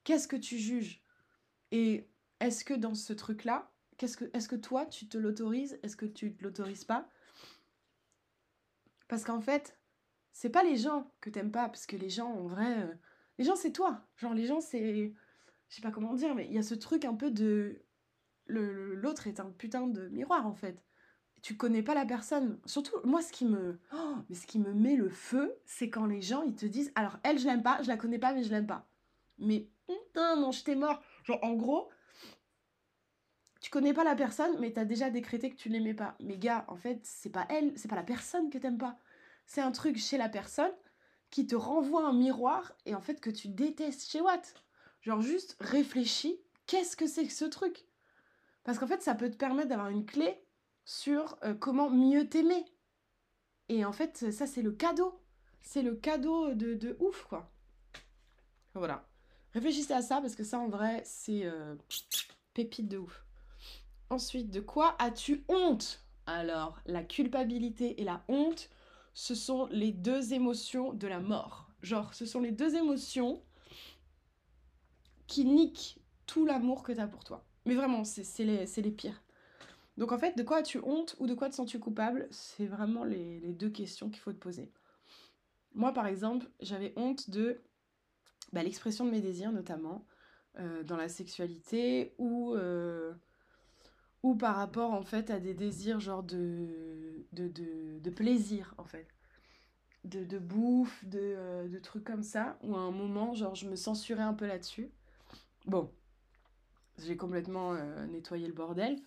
Qu'est-ce 0.05 0.27
que 0.27 0.37
tu 0.37 0.59
juges? 0.59 1.03
Et 1.71 2.09
est-ce 2.41 2.65
que 2.65 2.75
dans 2.75 2.95
ce 2.95 3.13
truc-là, 3.13 3.71
est-ce 4.01 4.49
que 4.49 4.57
toi, 4.57 4.85
tu 4.87 5.07
te 5.07 5.17
l'autorises? 5.17 5.79
Est-ce 5.83 5.97
que 5.97 6.07
tu 6.07 6.35
te 6.35 6.43
l'autorises 6.43 6.85
pas? 6.85 7.09
Parce 9.07 9.25
qu'en 9.25 9.41
fait, 9.41 9.79
c'est 10.33 10.51
pas 10.51 10.65
les 10.65 10.77
gens 10.77 11.13
que 11.21 11.31
t'aimes 11.31 11.53
pas, 11.53 11.69
parce 11.69 11.87
que 11.87 11.97
les 11.97 12.11
gens, 12.11 12.31
en 12.33 12.47
vrai, 12.47 12.83
euh, 12.83 12.95
les 13.39 13.45
gens, 13.45 13.55
c'est 13.55 13.73
toi. 13.73 14.05
Genre, 14.17 14.35
les 14.35 14.47
gens, 14.47 14.61
c'est... 14.61 15.15
Je 15.69 15.77
sais 15.77 15.83
pas 15.83 15.93
comment 15.93 16.15
dire, 16.15 16.35
mais 16.35 16.47
il 16.47 16.53
y 16.53 16.59
a 16.59 16.63
ce 16.63 16.75
truc 16.75 17.05
un 17.05 17.15
peu 17.15 17.31
de... 17.31 17.81
l'autre 18.47 19.27
est 19.27 19.41
un 19.41 19.51
putain 19.51 19.87
de 19.87 20.09
miroir, 20.09 20.47
en 20.47 20.55
fait 20.55 20.83
tu 21.43 21.57
connais 21.57 21.83
pas 21.83 21.95
la 21.95 22.07
personne. 22.07 22.59
Surtout, 22.65 22.95
moi, 23.05 23.21
ce 23.21 23.33
qui 23.33 23.45
me, 23.45 23.79
oh, 23.93 24.15
ce 24.33 24.47
qui 24.47 24.61
me 24.61 24.73
met 24.73 24.97
le 24.97 25.09
feu, 25.09 25.55
c'est 25.67 25.91
quand 25.91 26.07
les 26.07 26.23
gens 26.23 26.43
ils 26.43 26.55
te 26.55 26.67
disent, 26.67 26.93
alors 26.95 27.19
elle, 27.25 27.39
je 27.39 27.47
l'aime 27.47 27.63
pas, 27.63 27.83
je 27.83 27.89
la 27.89 27.97
connais 27.97 28.19
pas, 28.19 28.33
mais 28.33 28.45
je 28.45 28.51
l'aime 28.51 28.67
pas. 28.67 28.87
Mais 29.39 29.69
putain, 29.89 30.37
non, 30.37 30.53
je 30.53 30.63
t'ai 30.63 30.77
mort. 30.77 31.03
Genre, 31.25 31.41
en 31.43 31.55
gros, 31.55 31.91
tu 33.61 33.71
connais 33.71 33.93
pas 33.93 34.05
la 34.05 34.15
personne, 34.15 34.57
mais 34.61 34.73
t'as 34.73 34.85
déjà 34.85 35.11
décrété 35.11 35.51
que 35.51 35.57
tu 35.57 35.69
l'aimais 35.69 35.95
pas. 35.95 36.17
Mais 36.21 36.39
gars, 36.39 36.65
en 36.69 36.77
fait, 36.77 37.01
c'est 37.03 37.31
pas 37.31 37.47
elle, 37.49 37.73
c'est 37.77 37.89
pas 37.89 37.97
la 37.97 38.05
personne 38.05 38.49
que 38.49 38.59
t'aimes 38.59 38.79
pas. 38.79 38.97
C'est 39.45 39.61
un 39.61 39.73
truc 39.73 39.99
chez 39.99 40.19
la 40.19 40.29
personne 40.29 40.73
qui 41.31 41.47
te 41.47 41.57
renvoie 41.57 42.07
un 42.07 42.13
miroir 42.13 42.73
et 42.87 42.95
en 42.95 43.01
fait 43.01 43.21
que 43.21 43.31
tu 43.31 43.49
détestes 43.49 44.09
chez 44.09 44.21
Watt. 44.21 44.55
Genre 45.01 45.21
juste 45.21 45.57
réfléchis, 45.59 46.39
qu'est-ce 46.67 46.97
que 46.97 47.07
c'est 47.07 47.27
que 47.27 47.33
ce 47.33 47.47
truc? 47.47 47.87
Parce 48.63 48.79
qu'en 48.79 48.87
fait, 48.87 49.03
ça 49.03 49.17
peut 49.17 49.31
te 49.31 49.37
permettre 49.37 49.69
d'avoir 49.69 49.89
une 49.89 50.07
clé 50.07 50.39
sur 50.85 51.37
euh, 51.45 51.55
comment 51.55 51.91
mieux 51.91 52.29
t'aimer. 52.29 52.65
Et 53.69 53.85
en 53.85 53.93
fait, 53.93 54.31
ça, 54.31 54.47
c'est 54.47 54.63
le 54.63 54.73
cadeau. 54.73 55.21
C'est 55.63 55.83
le 55.83 55.95
cadeau 55.95 56.55
de, 56.55 56.75
de, 56.75 56.97
ouf, 57.01 57.25
quoi. 57.25 57.51
Voilà. 58.75 59.09
Réfléchissez 59.55 59.93
à 59.93 60.03
ça, 60.03 60.21
parce 60.21 60.35
que 60.35 60.45
ça, 60.45 60.59
en 60.59 60.69
vrai, 60.69 61.03
c'est 61.05 61.45
euh, 61.45 61.77
pépite 62.55 62.89
de 62.89 62.99
ouf. 62.99 63.25
Ensuite, 64.11 64.51
de 64.51 64.61
quoi 64.61 64.97
as-tu 64.99 65.45
honte? 65.49 66.05
Alors, 66.27 66.81
la 66.87 67.03
culpabilité 67.03 68.01
et 68.01 68.05
la 68.05 68.25
honte, 68.29 68.69
ce 69.15 69.35
sont 69.35 69.67
les 69.67 69.93
deux 69.93 70.33
émotions 70.33 70.93
de 70.93 71.07
la 71.07 71.21
mort. 71.21 71.69
Genre, 71.83 72.15
ce 72.15 72.27
sont 72.27 72.41
les 72.41 72.53
deux 72.53 72.77
émotions 72.77 73.43
qui 75.27 75.45
niquent 75.45 75.99
tout 76.27 76.45
l'amour 76.45 76.83
que 76.83 76.93
tu 76.93 77.01
as 77.01 77.07
pour 77.07 77.25
toi. 77.25 77.45
Mais 77.65 77.75
vraiment, 77.75 78.05
c'est 78.05 78.45
les 78.45 78.91
pires. 78.91 79.23
Donc 79.97 80.13
en 80.13 80.19
fait, 80.19 80.37
de 80.37 80.43
quoi 80.43 80.59
as-tu 80.59 80.79
honte 80.79 81.17
ou 81.19 81.27
de 81.27 81.35
quoi 81.35 81.49
te 81.49 81.55
sens-tu 81.55 81.79
coupable 81.79 82.27
C'est 82.31 82.67
vraiment 82.67 83.05
les, 83.05 83.41
deux 83.53 83.71
questions 83.71 84.09
qu'il 84.09 84.21
faut 84.21 84.33
te 84.33 84.39
poser. 84.39 84.71
Moi, 85.75 85.93
par 85.93 86.07
exemple, 86.07 86.47
j'avais 86.61 86.93
honte 86.97 87.31
de 87.31 87.61
bah, 88.53 88.63
l'expression 88.63 89.05
de 89.05 89.11
mes 89.11 89.21
désirs, 89.21 89.53
notamment 89.53 90.07
euh, 90.59 90.83
dans 90.83 90.97
la 90.97 91.09
sexualité 91.09 92.15
ou, 92.19 92.55
euh, 92.55 93.13
ou 94.23 94.35
par 94.35 94.57
rapport 94.57 94.93
en 94.93 95.03
fait 95.03 95.31
à 95.31 95.41
des 95.41 95.55
désirs 95.55 96.01
genre 96.01 96.23
de, 96.23 97.27
plaisir 98.15 98.75
en 98.79 98.85
fait. 98.85 99.09
De, 100.05 100.25
de 100.25 100.39
bouffe, 100.39 101.05
de, 101.05 101.21
euh, 101.21 101.81
trucs 101.81 102.05
comme 102.05 102.25
ça, 102.25 102.59
où 102.63 102.75
à 102.75 102.81
un 102.81 102.91
moment, 102.91 103.35
genre, 103.35 103.55
je 103.55 103.69
me 103.69 103.77
censurais 103.77 104.23
un 104.23 104.35
peu 104.35 104.47
là-dessus. 104.47 104.91
Bon, 105.67 105.91
j'ai 106.99 107.17
complètement 107.17 107.75
nettoyé 108.07 108.49
le 108.49 108.53
bordel. 108.53 108.99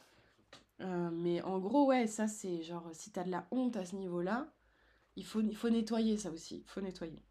Euh, 0.81 1.09
mais 1.11 1.41
en 1.41 1.59
gros, 1.59 1.87
ouais, 1.87 2.07
ça 2.07 2.27
c'est 2.27 2.61
genre, 2.61 2.89
si 2.93 3.11
t'as 3.11 3.23
de 3.23 3.31
la 3.31 3.47
honte 3.51 3.77
à 3.77 3.85
ce 3.85 3.95
niveau-là, 3.95 4.51
il 5.15 5.25
faut, 5.25 5.41
nettoyer 5.69 6.17
ça 6.17 6.31
aussi, 6.31 6.57
il 6.57 6.69
faut 6.69 6.81
nettoyer. 6.81 7.23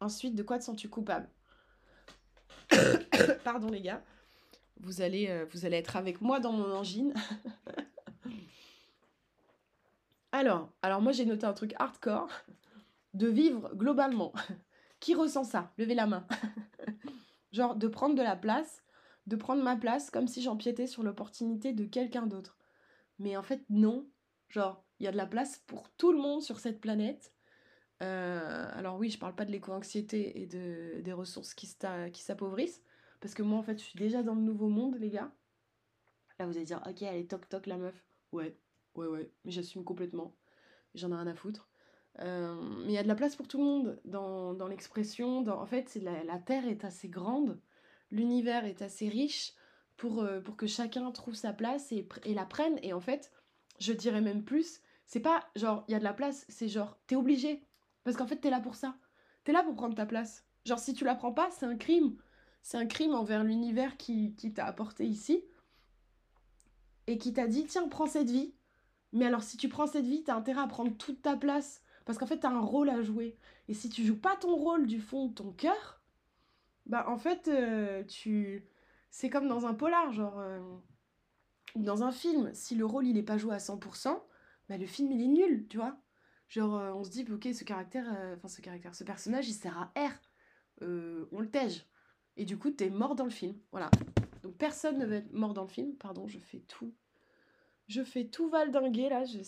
Ensuite, 0.00 0.34
de 0.34 0.42
quoi 0.42 0.58
te 0.58 0.64
sens-tu 0.64 0.88
coupable? 0.88 1.28
Pardon 3.44 3.68
les 3.68 3.82
gars, 3.82 4.02
vous 4.80 5.00
allez, 5.00 5.28
euh, 5.28 5.46
vous 5.50 5.66
allez 5.66 5.76
être 5.76 5.96
avec 5.96 6.20
moi 6.20 6.38
dans 6.38 6.52
mon 6.52 6.72
angine. 6.72 7.12
alors, 10.32 10.72
alors 10.82 11.02
moi 11.02 11.12
j'ai 11.12 11.24
noté 11.24 11.44
un 11.44 11.52
truc 11.52 11.74
hardcore, 11.78 12.28
de 13.14 13.26
vivre 13.26 13.74
globalement. 13.74 14.32
Qui 15.00 15.14
ressent 15.14 15.44
ça? 15.44 15.72
Levez 15.78 15.94
la 15.94 16.06
main. 16.06 16.26
genre 17.52 17.74
de 17.74 17.88
prendre 17.88 18.14
de 18.14 18.22
la 18.22 18.36
place 18.36 18.82
de 19.26 19.36
prendre 19.36 19.62
ma 19.62 19.76
place 19.76 20.10
comme 20.10 20.28
si 20.28 20.42
j'empiétais 20.42 20.86
sur 20.86 21.02
l'opportunité 21.02 21.72
de 21.72 21.84
quelqu'un 21.84 22.26
d'autre. 22.26 22.58
Mais 23.18 23.36
en 23.36 23.42
fait, 23.42 23.64
non. 23.70 24.08
Genre, 24.48 24.84
il 24.98 25.04
y 25.04 25.08
a 25.08 25.12
de 25.12 25.16
la 25.16 25.26
place 25.26 25.62
pour 25.66 25.90
tout 25.90 26.12
le 26.12 26.18
monde 26.18 26.42
sur 26.42 26.58
cette 26.60 26.80
planète. 26.80 27.32
Euh, 28.02 28.68
alors 28.72 28.98
oui, 28.98 29.10
je 29.10 29.18
parle 29.18 29.34
pas 29.34 29.44
de 29.44 29.52
l'éco-anxiété 29.52 30.42
et 30.42 30.46
de, 30.46 31.00
des 31.00 31.12
ressources 31.12 31.54
qui 31.54 31.66
s'appauvrissent. 31.66 32.82
Parce 33.20 33.34
que 33.34 33.42
moi, 33.42 33.58
en 33.58 33.62
fait, 33.62 33.78
je 33.78 33.84
suis 33.84 33.98
déjà 33.98 34.22
dans 34.22 34.34
le 34.34 34.42
nouveau 34.42 34.68
monde, 34.68 34.96
les 34.98 35.10
gars. 35.10 35.32
Là, 36.38 36.46
vous 36.46 36.56
allez 36.56 36.66
dire, 36.66 36.82
ok, 36.86 37.02
elle 37.02 37.16
est 37.16 37.30
toc-toc, 37.30 37.66
la 37.66 37.78
meuf. 37.78 38.04
Ouais, 38.32 38.58
ouais, 38.96 39.06
ouais. 39.06 39.32
Mais 39.44 39.52
j'assume 39.52 39.84
complètement. 39.84 40.34
J'en 40.94 41.12
ai 41.12 41.14
rien 41.14 41.28
à 41.28 41.34
foutre. 41.34 41.70
Euh, 42.18 42.60
mais 42.84 42.92
il 42.92 42.94
y 42.94 42.98
a 42.98 43.02
de 43.02 43.08
la 43.08 43.14
place 43.14 43.36
pour 43.36 43.46
tout 43.46 43.58
le 43.58 43.64
monde 43.64 44.00
dans, 44.04 44.52
dans 44.54 44.66
l'expression. 44.66 45.46
En 45.46 45.66
fait, 45.66 45.94
la, 45.94 46.24
la 46.24 46.38
Terre 46.38 46.66
est 46.66 46.84
assez 46.84 47.08
grande 47.08 47.60
l'univers 48.12 48.64
est 48.64 48.82
assez 48.82 49.08
riche 49.08 49.54
pour, 49.96 50.22
euh, 50.22 50.40
pour 50.40 50.56
que 50.56 50.66
chacun 50.66 51.10
trouve 51.10 51.34
sa 51.34 51.52
place 51.52 51.90
et, 51.90 52.06
la 52.26 52.44
prenne. 52.44 52.78
Et 52.82 52.92
en 52.92 53.00
fait, 53.00 53.32
je 53.80 53.92
dirais 53.92 54.20
même 54.20 54.44
plus, 54.44 54.80
c'est 55.06 55.20
pas 55.20 55.44
genre, 55.56 55.84
il 55.88 55.92
y 55.92 55.94
a 55.94 55.98
de 55.98 56.04
la 56.04 56.12
place, 56.12 56.44
c'est 56.48 56.68
genre, 56.68 56.98
t'es 57.08 57.16
obligé. 57.16 57.64
Parce 58.04 58.16
qu'en 58.16 58.26
fait, 58.26 58.36
t'es 58.36 58.50
là 58.50 58.60
pour 58.60 58.76
ça. 58.76 58.96
T'es 59.44 59.52
là 59.52 59.62
pour 59.64 59.74
prendre 59.74 59.96
ta 59.96 60.06
place. 60.06 60.44
Genre, 60.64 60.78
si 60.78 60.94
tu 60.94 61.04
la 61.04 61.14
prends 61.14 61.32
pas, 61.32 61.50
c'est 61.50 61.66
un 61.66 61.76
crime. 61.76 62.16
C'est 62.62 62.76
un 62.76 62.86
crime 62.86 63.14
envers 63.14 63.42
l'univers 63.42 63.96
qui, 63.96 64.34
qui 64.36 64.52
t'a 64.52 64.66
apporté 64.66 65.04
ici. 65.04 65.44
Et 67.08 67.18
qui 67.18 67.32
t'a 67.32 67.48
dit, 67.48 67.64
tiens, 67.64 67.88
prends 67.88 68.06
cette 68.06 68.30
vie. 68.30 68.54
Mais 69.12 69.26
alors, 69.26 69.42
si 69.42 69.56
tu 69.56 69.68
prends 69.68 69.86
cette 69.86 70.06
vie, 70.06 70.22
t'as 70.22 70.36
intérêt 70.36 70.60
à 70.60 70.66
prendre 70.66 70.96
toute 70.96 71.22
ta 71.22 71.36
place. 71.36 71.82
Parce 72.04 72.18
qu'en 72.18 72.26
fait, 72.26 72.38
t'as 72.38 72.50
un 72.50 72.60
rôle 72.60 72.90
à 72.90 73.02
jouer. 73.02 73.36
Et 73.68 73.74
si 73.74 73.88
tu 73.88 74.04
joues 74.04 74.18
pas 74.18 74.36
ton 74.36 74.54
rôle 74.54 74.86
du 74.86 75.00
fond 75.00 75.26
de 75.26 75.34
ton 75.34 75.52
cœur, 75.52 76.01
bah, 76.86 77.08
en 77.08 77.16
fait, 77.16 77.48
euh, 77.48 78.04
tu... 78.04 78.66
c'est 79.10 79.30
comme 79.30 79.48
dans 79.48 79.66
un 79.66 79.74
polar, 79.74 80.12
genre. 80.12 80.38
Euh, 80.38 80.60
dans 81.74 82.02
un 82.02 82.12
film, 82.12 82.52
si 82.52 82.74
le 82.74 82.84
rôle 82.84 83.06
il 83.06 83.16
est 83.16 83.22
pas 83.22 83.38
joué 83.38 83.54
à 83.54 83.58
100%, 83.58 84.20
bah, 84.68 84.76
le 84.76 84.86
film 84.86 85.10
il 85.12 85.22
est 85.22 85.28
nul, 85.28 85.66
tu 85.68 85.78
vois. 85.78 85.96
Genre, 86.48 86.76
euh, 86.76 86.92
on 86.92 87.02
se 87.04 87.10
dit, 87.10 87.24
ok, 87.30 87.48
ce 87.54 87.64
caractère, 87.64 88.06
enfin, 88.36 88.48
ce 88.48 88.60
caractère, 88.60 88.94
ce 88.94 89.04
personnage 89.04 89.48
il 89.48 89.54
sert 89.54 89.78
à 89.78 89.92
R. 89.98 90.12
on 90.80 91.40
le 91.40 91.50
tège. 91.50 91.86
Et 92.36 92.44
du 92.44 92.58
coup, 92.58 92.70
t'es 92.70 92.90
mort 92.90 93.14
dans 93.14 93.24
le 93.24 93.30
film. 93.30 93.56
Voilà. 93.70 93.90
Donc, 94.42 94.56
personne 94.56 94.98
ne 94.98 95.06
veut 95.06 95.16
être 95.16 95.32
mort 95.32 95.54
dans 95.54 95.62
le 95.62 95.68
film. 95.68 95.94
Pardon, 95.96 96.26
je 96.26 96.38
fais 96.38 96.60
tout. 96.60 96.94
Je 97.88 98.02
fais 98.02 98.26
tout 98.26 98.48
valdinguer 98.48 99.08
là. 99.08 99.24
Je, 99.24 99.38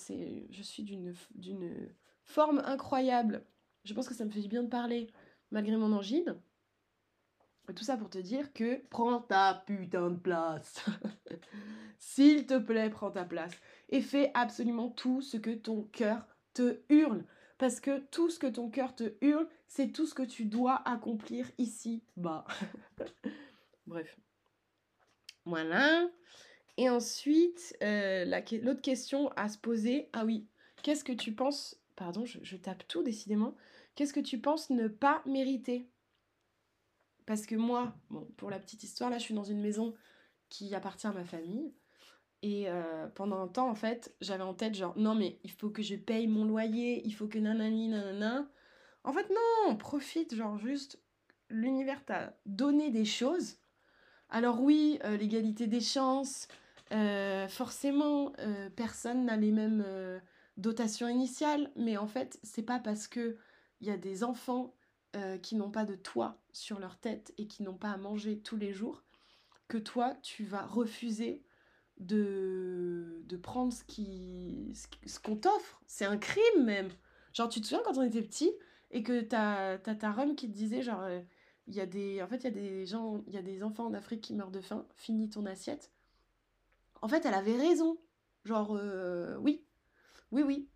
je 0.51 0.62
suis 0.62 0.83
d'une 0.83 1.94
forme 2.25 2.62
incroyable. 2.64 3.44
Je 3.85 3.92
pense 3.92 4.09
que 4.09 4.14
ça 4.14 4.25
me 4.25 4.31
fait 4.31 4.40
du 4.40 4.49
bien 4.49 4.62
de 4.62 4.68
parler 4.68 5.11
malgré 5.51 5.77
mon 5.77 5.92
angine. 5.92 6.37
Tout 7.72 7.85
ça 7.85 7.96
pour 7.96 8.11
te 8.11 8.18
dire 8.18 8.53
que 8.53 8.83
prends 8.90 9.20
ta 9.20 9.62
putain 9.66 10.11
de 10.11 10.16
place. 10.16 10.85
S'il 11.98 12.46
te 12.46 12.59
plaît, 12.59 12.90
prends 12.90 13.11
ta 13.11 13.24
place. 13.24 13.53
Et 13.88 14.03
fais 14.03 14.31
absolument 14.35 14.90
tout 14.90 15.22
ce 15.22 15.38
que 15.38 15.55
ton 15.55 15.85
cœur 15.85 16.27
te 16.53 16.81
hurle. 16.90 17.24
Parce 17.57 17.81
que 17.81 18.00
tout 18.11 18.29
ce 18.29 18.38
que 18.38 18.46
ton 18.46 18.68
cœur 18.68 18.94
te 18.94 19.14
hurle, 19.22 19.48
c'est 19.66 19.92
tout 19.92 20.07
ce 20.07 20.14
que 20.14 20.22
tu 20.22 20.44
dois 20.44 20.87
accomplir 20.87 21.50
ici 21.57 22.03
bas. 22.16 22.44
Bref. 23.87 24.18
Voilà. 25.46 26.09
Et 26.77 26.90
ensuite, 26.90 27.77
euh, 27.83 28.24
l'autre 28.62 28.83
question 28.83 29.31
à 29.37 29.48
se 29.48 29.59
poser, 29.59 30.11
ah 30.12 30.24
oui, 30.24 30.46
qu'est-ce 30.83 31.05
que 31.05 31.12
tu 31.12 31.33
penses, 31.33 31.81
pardon, 31.96 32.24
je 32.27 32.57
tape 32.57 32.87
tout 32.88 33.03
décidément, 33.03 33.55
qu'est-ce 33.94 34.12
que 34.12 34.20
tu 34.20 34.38
penses 34.38 34.70
ne 34.70 34.88
pas 34.88 35.22
mériter? 35.24 35.88
Parce 37.27 37.47
que 37.47 37.55
moi, 37.55 37.95
bon, 38.11 38.27
pour 38.37 38.51
la 38.51 38.59
petite 38.59 38.83
histoire, 38.83 39.11
là, 39.11 39.19
je 39.19 39.25
suis 39.25 39.35
dans 39.35 39.45
une 39.45 39.61
maison 39.61 39.95
qui 40.49 40.75
appartient 40.75 41.07
à 41.07 41.13
ma 41.13 41.25
famille. 41.25 41.73
Et 42.43 42.69
euh, 42.69 43.09
pendant 43.09 43.41
un 43.41 43.49
temps, 43.49 43.71
en 43.71 43.75
fait, 43.75 44.15
j'avais 44.21 44.43
en 44.43 44.53
tête, 44.53 44.75
genre, 44.75 44.93
non, 44.99 45.15
mais 45.15 45.39
il 45.45 45.51
faut 45.51 45.71
que 45.71 45.83
je 45.83 45.97
paye 45.97 46.27
mon 46.27 46.45
loyer, 46.45 47.03
il 47.07 47.13
faut 47.13 47.27
que 47.27 47.39
nanani, 47.39 47.89
nanana. 47.89 48.47
En 49.03 49.13
fait, 49.13 49.27
non, 49.31 49.77
profite, 49.77 50.35
genre, 50.35 50.59
juste, 50.59 51.01
l'univers 51.49 52.05
t'a 52.05 52.37
donné 52.45 52.91
des 52.91 53.07
choses. 53.07 53.57
Alors, 54.29 54.61
oui, 54.61 54.99
euh, 55.05 55.17
l'égalité 55.17 55.67
des 55.67 55.81
chances, 55.81 56.49
euh, 56.93 57.49
forcément, 57.49 58.33
personne 58.77 59.25
n'a 59.25 59.37
les 59.39 59.51
mêmes 59.51 59.85
dotations 60.59 61.09
initiales, 61.09 61.73
mais 61.77 61.97
en 61.97 62.07
fait, 62.07 62.39
c'est 62.43 62.63
pas 62.63 62.79
parce 62.79 63.09
que 63.09 63.39
il 63.81 63.89
y 63.89 63.91
a 63.91 63.97
des 63.97 64.23
enfants 64.23 64.75
euh, 65.14 65.38
qui 65.38 65.55
n'ont 65.57 65.70
pas 65.70 65.85
de 65.85 65.94
toit 65.94 66.38
sur 66.53 66.79
leur 66.79 66.98
tête 66.98 67.33
et 67.38 67.46
qui 67.46 67.62
n'ont 67.62 67.77
pas 67.77 67.90
à 67.90 67.96
manger 67.96 68.40
tous 68.40 68.57
les 68.57 68.72
jours, 68.72 69.05
que 69.68 69.79
toi, 69.79 70.14
tu 70.22 70.44
vas 70.44 70.66
refuser 70.66 71.42
de, 71.98 73.22
de 73.24 73.37
prendre 73.37 73.72
ce 73.72 73.85
qui 73.85 74.72
ce 75.07 75.20
qu'on 75.20 75.37
t'offre. 75.37 75.81
C'est 75.87 76.05
un 76.05 76.18
crime 76.18 76.64
même. 76.64 76.90
Genre, 77.33 77.48
tu 77.48 77.61
te 77.61 77.66
souviens 77.66 77.83
quand 77.85 77.98
on 77.98 78.03
était 78.03 78.22
petit 78.22 78.53
et 78.90 79.03
que 79.03 79.20
t'as 79.20 79.74
as 79.74 79.94
ta 79.94 80.12
rhum 80.12 80.37
qui 80.37 80.48
te 80.48 80.55
disait, 80.57 80.83
genre, 80.83 81.03
euh, 81.03 81.20
il 81.66 81.74
y 81.74 81.81
a 81.81 81.87
des, 81.87 82.22
en 82.22 82.27
fait, 82.29 82.38
il 82.38 82.44
y 82.44 82.46
a 82.48 82.50
des 82.50 82.87
gens, 82.87 83.22
il 83.27 83.35
y 83.35 83.38
a 83.38 83.42
des 83.42 83.62
enfants 83.62 83.87
en 83.87 83.94
Afrique 83.94 84.20
qui 84.20 84.35
meurent 84.35 84.50
de 84.50 84.61
faim, 84.61 84.87
finis 84.96 85.31
ton 85.31 85.46
assiette. 85.46 85.92
En 87.03 87.09
fait, 87.09 87.24
elle 87.27 87.35
avait 87.35 87.57
raison. 87.57 87.98
Genre, 88.44 88.77
euh, 88.77 89.37
oui, 89.38 89.64
oui, 90.33 90.42
oui, 90.42 90.68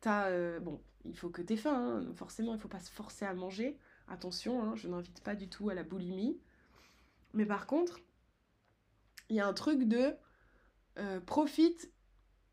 t'as, 0.00 0.60
bon, 0.60 0.82
il 1.04 1.16
faut 1.16 1.30
que 1.30 1.42
tu 1.42 1.54
aies 1.54 1.56
faim, 1.56 2.02
hein. 2.06 2.14
forcément, 2.14 2.54
il 2.54 2.60
faut 2.60 2.68
pas 2.68 2.80
se 2.80 2.90
forcer 2.90 3.24
à 3.24 3.34
manger. 3.34 3.78
Attention, 4.08 4.62
hein, 4.62 4.74
je 4.76 4.88
n'invite 4.88 5.22
pas 5.22 5.34
du 5.34 5.48
tout 5.48 5.70
à 5.70 5.74
la 5.74 5.82
boulimie. 5.82 6.40
Mais 7.34 7.46
par 7.46 7.66
contre, 7.66 8.00
il 9.28 9.36
y 9.36 9.40
a 9.40 9.46
un 9.46 9.54
truc 9.54 9.84
de 9.84 10.14
euh, 10.98 11.20
profite 11.20 11.92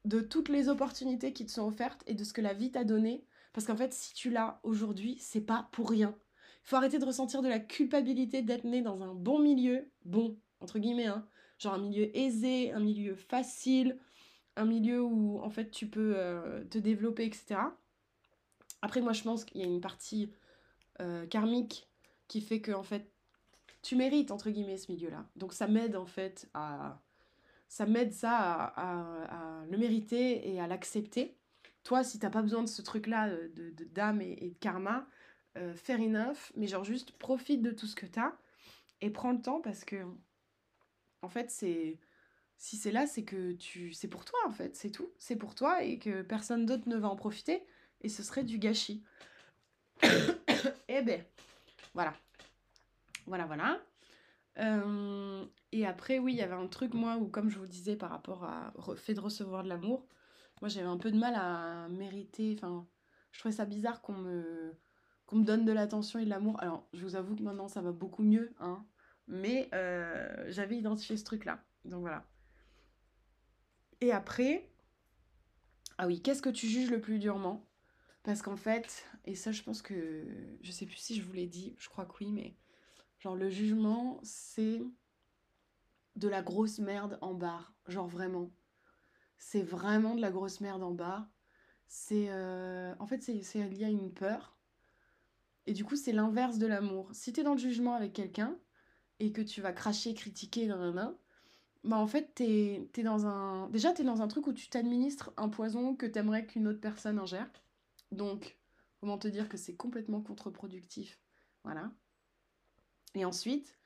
de 0.06 0.22
toutes 0.22 0.50
les 0.50 0.70
opportunités 0.70 1.34
qui 1.34 1.46
te 1.46 1.52
sont 1.52 1.68
offertes 1.68 2.04
et 2.08 2.14
de 2.14 2.24
ce 2.24 2.34
que 2.34 2.42
la 2.42 2.54
vie 2.54 2.72
t'a 2.72 2.84
donné. 2.84 3.26
Parce 3.54 3.68
qu'en 3.68 3.76
fait, 3.76 3.94
si 3.94 4.14
tu 4.14 4.30
l'as 4.30 4.60
aujourd'hui, 4.64 5.18
c'est 5.20 5.42
pas 5.42 5.70
pour 5.72 5.90
rien. 5.90 6.16
Il 6.64 6.70
Faut 6.70 6.76
arrêter 6.76 7.00
de 7.00 7.06
ressentir 7.06 7.42
de 7.42 7.50
la 7.50 7.60
culpabilité 7.60 8.42
d'être 8.42 8.64
né 8.64 8.82
dans 8.82 9.02
un 9.02 9.14
bon 9.14 9.40
milieu, 9.40 9.90
bon, 10.06 10.38
entre 10.62 10.80
guillemets, 10.80 11.08
hein, 11.08 11.28
genre 11.58 11.74
un 11.74 11.80
milieu 11.80 12.16
aisé, 12.16 12.72
un 12.72 12.80
milieu 12.80 13.16
facile, 13.16 13.98
un 14.56 14.66
milieu 14.66 15.02
où 15.02 15.40
en 15.40 15.50
fait 15.50 15.72
tu 15.72 15.88
peux 15.88 16.14
euh, 16.16 16.64
te 16.66 16.78
développer, 16.78 17.26
etc. 17.26 17.60
Après, 18.82 19.02
moi 19.02 19.14
je 19.14 19.24
pense 19.24 19.46
qu'il 19.46 19.62
y 19.62 19.64
a 19.64 19.68
une 19.68 19.82
partie 19.82 20.32
euh, 21.02 21.26
karmique 21.28 21.88
qui 22.28 22.42
fait 22.42 22.62
que 22.62 22.72
en 22.72 22.84
fait 22.84 23.12
tu 23.82 23.96
mérites 23.96 24.32
entre 24.32 24.50
guillemets 24.50 24.78
ce 24.78 24.92
milieu-là. 24.92 25.26
Donc 25.36 25.54
ça 25.54 25.68
m'aide 25.68 25.96
en 25.96 26.06
fait 26.06 26.50
à 26.54 27.02
ça 27.70 27.86
m'aide 27.86 28.14
ça 28.14 28.36
à, 28.76 29.64
le 29.70 29.78
mériter 29.78 30.50
et 30.50 30.60
à 30.60 30.68
l'accepter. 30.68 31.38
Toi, 31.84 32.04
si 32.04 32.20
t'as 32.20 32.32
pas 32.32 32.42
besoin 32.42 32.64
de 32.64 32.68
ce 32.68 32.82
truc-là 32.82 33.30
euh, 33.30 33.48
de, 33.56 33.72
d'âme 33.86 34.22
et, 34.22 34.50
de 34.50 34.58
karma, 34.60 35.08
euh, 35.58 35.74
fair 35.76 36.00
enough, 36.00 36.52
mais 36.56 36.68
genre 36.68 36.84
juste 36.84 37.12
profite 37.14 37.62
de 37.62 37.72
tout 37.72 37.86
ce 37.86 37.96
que 37.96 38.06
t'as 38.06 38.34
et 39.02 39.10
prends 39.10 39.32
le 39.32 39.42
temps 39.42 39.62
parce 39.62 39.86
que 39.86 40.04
en 41.22 41.30
fait 41.30 41.50
c'est 41.52 42.00
si 42.58 42.76
c'est 42.76 42.92
là 42.92 43.08
c'est 43.08 43.24
que 43.24 43.54
tu 43.54 43.94
c'est 43.94 44.08
pour 44.08 44.26
toi 44.26 44.40
en 44.46 44.52
fait 44.52 44.76
c'est 44.76 44.92
tout 44.92 45.10
c'est 45.18 45.38
pour 45.38 45.56
toi 45.56 45.84
et 45.84 46.00
que 46.00 46.22
personne 46.22 46.66
d'autre 46.66 46.88
ne 46.90 46.98
va 46.98 47.08
en 47.08 47.16
profiter 47.16 47.64
et 48.02 48.10
ce 48.10 48.24
serait 48.24 48.44
du 48.44 48.58
gâchis 48.58 49.04
eh 50.88 51.02
ben 51.02 51.24
voilà 51.94 52.14
voilà 53.28 53.46
voilà 53.46 53.82
euh, 54.60 55.46
et 55.72 55.86
après 55.86 56.20
oui 56.20 56.34
il 56.34 56.38
y 56.38 56.42
avait 56.42 56.54
un 56.54 56.68
truc 56.68 56.94
moi 56.94 57.18
où 57.18 57.28
comme 57.28 57.50
je 57.50 57.60
vous 57.60 57.68
disais 57.68 57.96
par 57.96 58.10
rapport 58.10 58.44
à 58.44 58.74
fait 58.98 59.14
de 59.14 59.20
recevoir 59.20 59.64
de 59.64 59.70
l'amour 59.70 60.06
moi 60.62 60.70
j'avais 60.70 60.88
un 60.88 60.98
peu 60.98 61.12
de 61.12 61.18
mal 61.18 61.36
à 61.36 61.88
mériter 61.90 62.56
enfin 62.58 62.88
je 63.32 63.40
trouvais 63.40 63.56
ça 63.56 63.66
bizarre 63.66 64.02
qu'on 64.02 64.14
me 64.14 64.74
qu'on 65.30 65.36
me 65.36 65.46
donne 65.46 65.64
de 65.64 65.72
l'attention 65.72 66.18
et 66.18 66.26
de 66.26 66.30
l'amour. 66.32 66.60
Alors, 66.60 66.88
je 66.92 67.04
vous 67.04 67.16
avoue 67.16 67.36
que 67.36 67.44
maintenant, 67.44 67.68
ça 67.68 67.82
va 67.82 67.92
beaucoup 67.92 68.24
mieux, 68.24 68.52
hein. 68.60 68.84
Mais 69.28 69.70
euh, 69.76 70.46
j'avais 70.48 70.76
identifié 70.76 71.18
ce 71.18 71.24
truc-là. 71.24 71.64
Donc 71.86 72.02
voilà. 72.02 72.26
Et 74.02 74.12
après, 74.12 74.68
ah 76.00 76.08
oui, 76.08 76.20
qu'est-ce 76.20 76.42
que 76.42 76.50
tu 76.50 76.68
juges 76.68 76.90
le 76.90 77.00
plus 77.00 77.20
durement? 77.20 77.64
Parce 78.24 78.42
qu'en 78.42 78.58
fait, 78.58 79.06
et 79.26 79.36
ça, 79.36 79.52
je 79.52 79.64
pense 79.64 79.82
que, 79.82 80.26
je 80.62 80.72
sais 80.72 80.86
plus 80.86 80.98
si 80.98 81.16
je 81.16 81.24
vous 81.24 81.34
l'ai 81.34 81.48
dit, 81.48 81.76
je 81.80 81.90
crois 81.90 82.06
que 82.06 82.14
oui, 82.20 82.32
mais 82.32 82.56
genre 83.20 83.36
le 83.36 83.50
jugement, 83.50 84.20
c'est 84.24 84.82
de 86.16 86.28
la 86.28 86.42
grosse 86.42 86.80
merde 86.80 87.18
en 87.22 87.34
barre. 87.34 87.74
Genre 87.88 88.08
vraiment. 88.08 88.52
C'est 89.38 89.64
vraiment 89.64 90.16
de 90.16 90.22
la 90.22 90.32
grosse 90.32 90.60
merde 90.62 90.84
en 90.84 90.92
barre. 90.92 91.30
C'est, 91.88 92.28
euh, 92.30 92.94
en 93.00 93.08
fait, 93.08 93.24
c'est 93.24 93.70
lié 93.70 93.86
à 93.86 93.90
une 93.90 94.14
peur 94.14 94.60
et 95.70 95.74
du 95.74 95.86
coup, 95.86 95.96
c'est 95.96 96.12
l'inverse 96.12 96.58
de 96.58 96.66
l'amour. 96.66 97.10
Si 97.14 97.32
t'es 97.32 97.44
dans 97.44 97.54
le 97.54 97.60
jugement 97.60 97.94
avec 97.94 98.14
quelqu'un 98.14 98.56
et 99.20 99.32
que 99.32 99.42
tu 99.42 99.62
vas 99.62 99.72
cracher, 99.72 100.16
critiquer, 100.16 100.66
nan, 100.66 101.14
bah 101.84 101.98
en 101.98 102.08
fait, 102.08 102.34
t'es 102.34 102.90
es 102.98 103.04
dans 103.04 103.28
un. 103.28 103.70
Déjà, 103.70 103.94
t'es 103.94 104.04
dans 104.04 104.24
un 104.24 104.28
truc 104.28 104.48
où 104.48 104.54
tu 104.54 104.68
t'administres 104.70 105.32
un 105.38 105.48
poison 105.48 105.96
que 105.96 106.08
t'aimerais 106.08 106.48
qu'une 106.48 106.68
autre 106.68 106.80
personne 106.80 107.20
ingère. 107.20 107.48
Donc, 108.12 108.58
comment 109.00 109.18
te 109.18 109.28
dire 109.28 109.50
que 109.50 109.58
c'est 109.58 109.76
complètement 109.76 110.22
contre-productif. 110.22 111.20
Voilà. 111.64 111.92
Et 113.16 113.26
ensuite, 113.26 113.78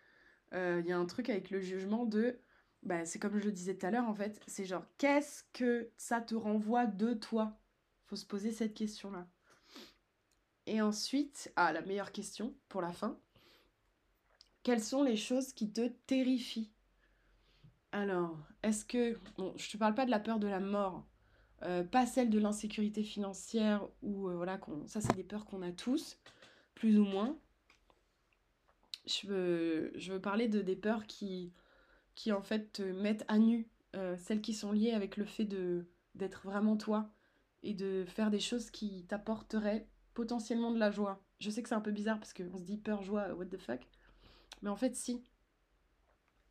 il 0.51 0.57
euh, 0.57 0.81
y 0.81 0.91
a 0.91 0.97
un 0.97 1.05
truc 1.05 1.29
avec 1.29 1.49
le 1.49 1.59
jugement 1.59 2.05
de. 2.05 2.39
Bah, 2.83 3.05
c'est 3.05 3.19
comme 3.19 3.37
je 3.39 3.45
le 3.45 3.51
disais 3.51 3.77
tout 3.77 3.85
à 3.85 3.91
l'heure, 3.91 4.07
en 4.07 4.13
fait. 4.13 4.41
C'est 4.47 4.65
genre, 4.65 4.85
qu'est-ce 4.97 5.43
que 5.53 5.89
ça 5.97 6.21
te 6.21 6.35
renvoie 6.35 6.85
de 6.85 7.13
toi? 7.13 7.57
Faut 8.05 8.15
se 8.15 8.25
poser 8.25 8.51
cette 8.51 8.73
question-là. 8.73 9.27
Et 10.65 10.81
ensuite, 10.81 11.51
ah, 11.55 11.73
la 11.73 11.81
meilleure 11.81 12.11
question 12.11 12.55
pour 12.69 12.81
la 12.81 12.91
fin. 12.91 13.19
Quelles 14.63 14.83
sont 14.83 15.03
les 15.03 15.17
choses 15.17 15.53
qui 15.53 15.71
te 15.71 15.87
terrifient? 15.87 16.71
Alors, 17.91 18.37
est-ce 18.63 18.85
que... 18.85 19.17
Bon, 19.37 19.53
je 19.57 19.69
te 19.69 19.77
parle 19.77 19.93
pas 19.93 20.05
de 20.05 20.11
la 20.11 20.19
peur 20.19 20.39
de 20.39 20.47
la 20.47 20.61
mort, 20.61 21.05
euh, 21.65 21.83
pas 21.83 22.05
celle 22.05 22.29
de 22.29 22.39
l'insécurité 22.39 23.03
financière, 23.03 23.87
ou 24.01 24.29
euh, 24.29 24.35
voilà, 24.35 24.59
ça 24.85 25.01
c'est 25.01 25.15
des 25.15 25.23
peurs 25.23 25.45
qu'on 25.45 25.61
a 25.61 25.71
tous, 25.71 26.17
plus 26.75 26.99
ou 26.99 27.05
moins. 27.05 27.37
Je 29.05 29.27
veux, 29.27 29.91
je 29.95 30.13
veux 30.13 30.21
parler 30.21 30.47
de 30.47 30.61
des 30.61 30.75
peurs 30.75 31.05
qui, 31.05 31.53
qui 32.15 32.31
en 32.31 32.41
fait 32.41 32.71
te 32.73 32.83
mettent 32.83 33.25
à 33.27 33.37
nu, 33.37 33.67
euh, 33.95 34.17
celles 34.17 34.41
qui 34.41 34.53
sont 34.53 34.71
liées 34.71 34.91
avec 34.91 35.17
le 35.17 35.25
fait 35.25 35.45
de 35.45 35.85
d'être 36.15 36.43
vraiment 36.45 36.77
toi 36.77 37.09
et 37.63 37.73
de 37.73 38.05
faire 38.07 38.29
des 38.29 38.39
choses 38.39 38.69
qui 38.69 39.05
t'apporteraient 39.05 39.87
potentiellement 40.13 40.71
de 40.71 40.77
la 40.77 40.91
joie. 40.91 41.23
Je 41.39 41.49
sais 41.49 41.63
que 41.63 41.69
c'est 41.69 41.75
un 41.75 41.81
peu 41.81 41.91
bizarre 41.91 42.19
parce 42.19 42.33
qu'on 42.33 42.57
se 42.57 42.63
dit 42.63 42.77
peur, 42.77 43.01
joie, 43.01 43.33
what 43.33 43.45
the 43.47 43.57
fuck. 43.57 43.81
Mais 44.61 44.69
en 44.69 44.75
fait, 44.75 44.95
si. 44.95 45.23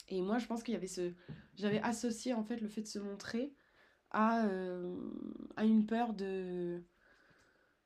Et 0.09 0.21
moi, 0.21 0.39
je 0.39 0.47
pense 0.47 0.63
qu'il 0.63 0.75
y 0.75 0.77
avait 0.77 0.89
ce. 0.89 1.13
J'avais 1.55 1.81
associé 1.81 2.35
en 2.35 2.43
fait 2.43 2.61
le 2.61 2.69
fait 2.69 2.83
de 2.83 2.89
se 2.89 2.99
montrer 2.99 3.55
à, 4.13 4.47
euh, 4.47 4.97
à 5.57 5.65
une 5.65 5.87
peur 5.87 6.13
de. 6.13 6.83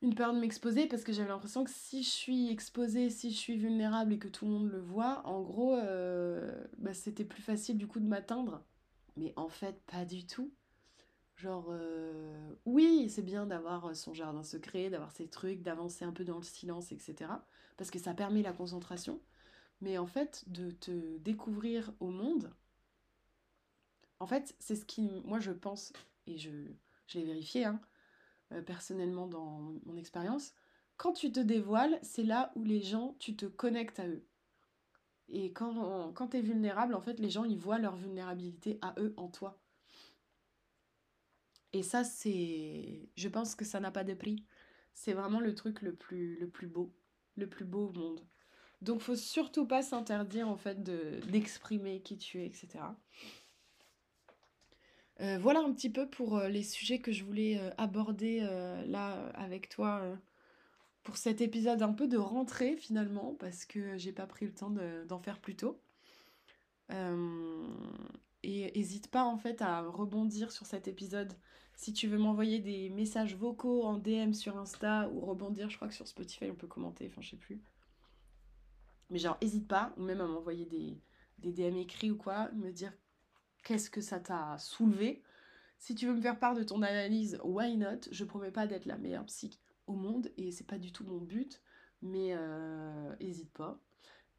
Une 0.03 0.13
peur 0.13 0.31
de 0.31 0.39
m'exposer 0.39 0.85
parce 0.87 1.03
que 1.03 1.11
j'avais 1.11 1.29
l'impression 1.29 1.63
que 1.63 1.71
si 1.71 2.03
je 2.03 2.09
suis 2.09 2.51
exposée, 2.51 3.09
si 3.09 3.31
je 3.31 3.37
suis 3.37 3.57
vulnérable 3.57 4.13
et 4.13 4.19
que 4.19 4.27
tout 4.27 4.45
le 4.45 4.51
monde 4.51 4.69
le 4.69 4.79
voit, 4.79 5.25
en 5.25 5.41
gros, 5.41 5.75
euh, 5.75 6.67
bah, 6.77 6.93
c'était 6.93 7.25
plus 7.25 7.41
facile 7.41 7.79
du 7.79 7.87
coup 7.87 7.99
de 7.99 8.05
m'atteindre. 8.05 8.63
Mais 9.15 9.33
en 9.37 9.49
fait, 9.49 9.81
pas 9.87 10.05
du 10.05 10.27
tout. 10.27 10.51
Genre, 11.35 11.67
euh, 11.69 12.53
oui, 12.65 13.09
c'est 13.09 13.23
bien 13.23 13.47
d'avoir 13.47 13.95
son 13.95 14.13
jardin 14.13 14.43
secret, 14.43 14.91
d'avoir 14.91 15.11
ses 15.11 15.27
trucs, 15.27 15.63
d'avancer 15.63 16.05
un 16.05 16.11
peu 16.11 16.23
dans 16.23 16.37
le 16.37 16.43
silence, 16.43 16.91
etc. 16.91 17.31
Parce 17.75 17.89
que 17.89 17.99
ça 17.99 18.13
permet 18.13 18.43
la 18.43 18.53
concentration. 18.53 19.19
Mais 19.81 19.97
en 19.97 20.07
fait, 20.07 20.43
de 20.47 20.71
te 20.71 21.17
découvrir 21.17 21.93
au 21.99 22.09
monde, 22.09 22.51
en 24.19 24.25
fait, 24.25 24.55
c'est 24.59 24.75
ce 24.75 24.85
qui, 24.85 25.21
moi, 25.25 25.39
je 25.39 25.51
pense, 25.51 25.93
et 26.27 26.37
je, 26.37 26.51
l'ai 27.13 27.23
vérifié 27.23 27.65
hein, 27.65 27.79
euh, 28.51 28.61
personnellement 28.61 29.27
dans 29.27 29.73
mon 29.85 29.97
expérience, 29.97 30.53
quand 30.97 31.13
tu 31.13 31.31
te 31.31 31.39
dévoiles, 31.39 31.99
c'est 32.01 32.23
là 32.23 32.51
où 32.55 32.63
les 32.63 32.81
gens, 32.81 33.15
tu 33.19 33.35
te 33.35 33.45
connectes 33.45 33.99
à 33.99 34.07
eux. 34.07 34.25
Et 35.29 35.51
quand, 35.51 36.11
quand 36.13 36.29
tu 36.29 36.37
es 36.37 36.41
vulnérable, 36.41 36.95
en 36.95 37.01
fait, 37.01 37.19
les 37.19 37.29
gens, 37.29 37.43
ils 37.43 37.57
voient 37.57 37.79
leur 37.79 37.95
vulnérabilité 37.95 38.79
à 38.81 38.95
eux 38.97 39.13
en 39.17 39.27
toi. 39.27 39.59
Et 41.73 41.83
ça, 41.83 42.03
c'est. 42.03 43.09
Je 43.15 43.27
pense 43.27 43.55
que 43.55 43.65
ça 43.65 43.79
n'a 43.79 43.91
pas 43.91 44.03
de 44.03 44.13
prix. 44.13 44.45
C'est 44.93 45.13
vraiment 45.13 45.39
le 45.39 45.53
truc 45.53 45.81
le 45.81 45.93
plus, 45.93 46.39
le 46.39 46.49
plus 46.49 46.67
beau. 46.67 46.95
Le 47.35 47.47
plus 47.47 47.65
beau 47.65 47.89
au 47.89 47.93
monde. 47.93 48.25
Donc, 48.81 49.01
faut 49.01 49.15
surtout 49.15 49.67
pas 49.67 49.81
s'interdire, 49.81 50.47
en 50.47 50.57
fait, 50.57 50.81
de, 50.81 51.19
d'exprimer 51.29 52.01
qui 52.01 52.17
tu 52.17 52.41
es, 52.41 52.45
etc. 52.45 52.79
Euh, 55.19 55.39
voilà 55.39 55.61
un 55.61 55.73
petit 55.73 55.89
peu 55.89 56.07
pour 56.07 56.37
euh, 56.37 56.47
les 56.47 56.61
sujets 56.63 56.99
que 56.99 57.11
je 57.11 57.23
voulais 57.23 57.57
euh, 57.59 57.71
aborder 57.77 58.41
là 58.87 59.29
avec 59.33 59.69
toi 59.69 60.03
pour 61.03 61.17
cet 61.17 61.41
épisode 61.41 61.81
un 61.81 61.93
peu 61.93 62.07
de 62.07 62.17
rentrée 62.17 62.77
finalement, 62.77 63.35
parce 63.39 63.65
que 63.65 63.97
j'ai 63.97 64.11
pas 64.11 64.27
pris 64.27 64.45
le 64.45 64.53
temps 64.53 64.69
d'en 65.07 65.19
faire 65.19 65.39
plus 65.39 65.55
tôt. 65.55 65.81
et 66.91 68.71
n'hésite 68.75 69.09
pas 69.09 69.23
en 69.23 69.37
fait 69.37 69.61
à 69.61 69.81
rebondir 69.81 70.51
sur 70.51 70.65
cet 70.65 70.87
épisode 70.87 71.33
si 71.75 71.93
tu 71.93 72.07
veux 72.07 72.17
m'envoyer 72.17 72.59
des 72.59 72.89
messages 72.89 73.35
vocaux 73.35 73.83
en 73.83 73.97
DM 73.97 74.33
sur 74.33 74.57
Insta 74.57 75.09
ou 75.09 75.19
rebondir, 75.21 75.69
je 75.69 75.75
crois 75.75 75.87
que 75.87 75.93
sur 75.93 76.07
Spotify 76.07 76.49
on 76.49 76.55
peut 76.55 76.67
commenter, 76.67 77.07
enfin 77.07 77.21
je 77.21 77.29
sais 77.31 77.37
plus. 77.37 77.61
Mais 79.09 79.19
genre, 79.19 79.37
hésite 79.41 79.67
pas, 79.67 79.93
ou 79.97 80.03
même 80.03 80.19
à 80.19 80.27
m'envoyer 80.27 80.65
des 80.65 81.51
DM 81.51 81.77
écrits 81.77 82.11
ou 82.11 82.17
quoi, 82.17 82.51
me 82.53 82.71
dire 82.71 82.91
qu'est-ce 83.67 83.89
que 83.89 83.99
ça 83.99 84.21
t'a 84.21 84.57
soulevé. 84.59 85.21
Si 85.77 85.93
tu 85.93 86.07
veux 86.07 86.13
me 86.13 86.21
faire 86.21 86.39
part 86.39 86.55
de 86.55 86.63
ton 86.63 86.81
analyse, 86.83 87.37
why 87.43 87.75
not? 87.75 87.99
Je 88.11 88.23
promets 88.23 88.51
pas 88.51 88.65
d'être 88.65 88.85
la 88.85 88.97
meilleure 88.97 89.25
psy 89.25 89.59
au 89.87 89.93
monde 89.93 90.31
et 90.37 90.53
c'est 90.53 90.65
pas 90.65 90.77
du 90.77 90.93
tout 90.93 91.03
mon 91.03 91.17
but, 91.17 91.61
mais 92.01 92.29
euh, 92.31 93.13
hésite 93.19 93.51
pas. 93.51 93.77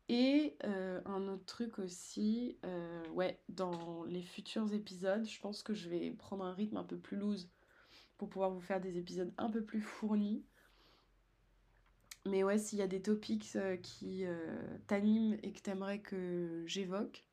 Et 0.08 0.56
euh, 0.64 1.02
un 1.04 1.28
autre 1.28 1.44
truc 1.44 1.78
aussi, 1.78 2.56
euh, 2.64 3.06
ouais, 3.10 3.38
dans 3.50 4.04
les 4.04 4.22
futurs 4.22 4.72
épisodes, 4.72 5.26
je 5.26 5.40
pense 5.40 5.62
que 5.62 5.74
je 5.74 5.90
vais 5.90 6.10
prendre 6.12 6.42
un 6.42 6.54
rythme 6.54 6.78
un 6.78 6.84
peu 6.84 6.96
plus 6.96 7.18
loose 7.18 7.50
pour 8.16 8.30
pouvoir 8.30 8.50
vous 8.50 8.62
faire 8.62 8.80
des 8.80 8.96
épisodes 8.96 9.34
un 9.36 9.50
peu 9.50 9.62
plus 9.62 9.82
fournis. 9.82 10.42
Mais 12.24 12.44
ouais, 12.44 12.56
s'il 12.56 12.78
y 12.78 12.82
a 12.82 12.86
des 12.86 13.02
topics 13.02 13.56
euh, 13.56 13.76
qui 13.76 14.24
t'animent 14.86 15.36
et 15.42 15.52
que 15.52 15.60
t'aimerais 15.60 16.00
que 16.00 16.64
j'évoque, 16.66 17.27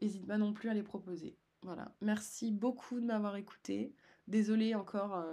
n'hésite 0.00 0.26
pas 0.26 0.38
non 0.38 0.52
plus 0.52 0.68
à 0.68 0.74
les 0.74 0.82
proposer. 0.82 1.36
Voilà. 1.62 1.94
Merci 2.00 2.52
beaucoup 2.52 3.00
de 3.00 3.06
m'avoir 3.06 3.36
écouté. 3.36 3.94
Désolée 4.28 4.74
encore 4.74 5.24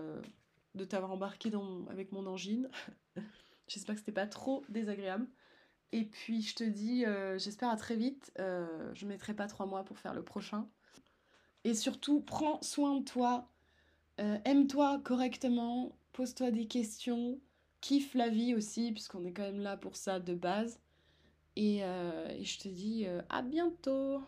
de 0.75 0.85
t'avoir 0.85 1.11
embarqué 1.11 1.51
avec 1.89 2.11
mon 2.11 2.25
angine. 2.25 2.69
J'espère 3.67 3.95
que 3.95 3.99
c'était 3.99 4.11
pas 4.11 4.27
trop 4.27 4.63
désagréable. 4.69 5.27
Et 5.91 6.05
puis 6.05 6.41
je 6.41 6.55
te 6.55 6.63
dis, 6.63 7.05
euh, 7.05 7.37
j'espère 7.37 7.69
à 7.69 7.75
très 7.75 7.95
vite. 7.95 8.31
Euh, 8.39 8.91
je 8.93 9.05
mettrai 9.05 9.35
pas 9.35 9.47
trois 9.47 9.65
mois 9.67 9.83
pour 9.83 9.99
faire 9.99 10.13
le 10.13 10.23
prochain. 10.23 10.67
Et 11.63 11.75
surtout, 11.75 12.21
prends 12.21 12.61
soin 12.61 12.99
de 12.99 13.03
toi. 13.03 13.49
Euh, 14.19 14.37
aime-toi 14.45 14.99
correctement. 15.03 15.95
Pose-toi 16.13 16.51
des 16.51 16.67
questions. 16.67 17.39
kiffe 17.81 18.15
la 18.15 18.29
vie 18.29 18.55
aussi, 18.55 18.91
puisqu'on 18.91 19.25
est 19.25 19.33
quand 19.33 19.43
même 19.43 19.59
là 19.59 19.77
pour 19.77 19.95
ça 19.95 20.19
de 20.19 20.33
base. 20.33 20.79
Et, 21.55 21.83
euh, 21.83 22.43
je 22.43 22.57
te 22.57 22.67
dis 22.67 23.05
euh, 23.05 23.21
à 23.29 23.41
bientôt 23.43 24.21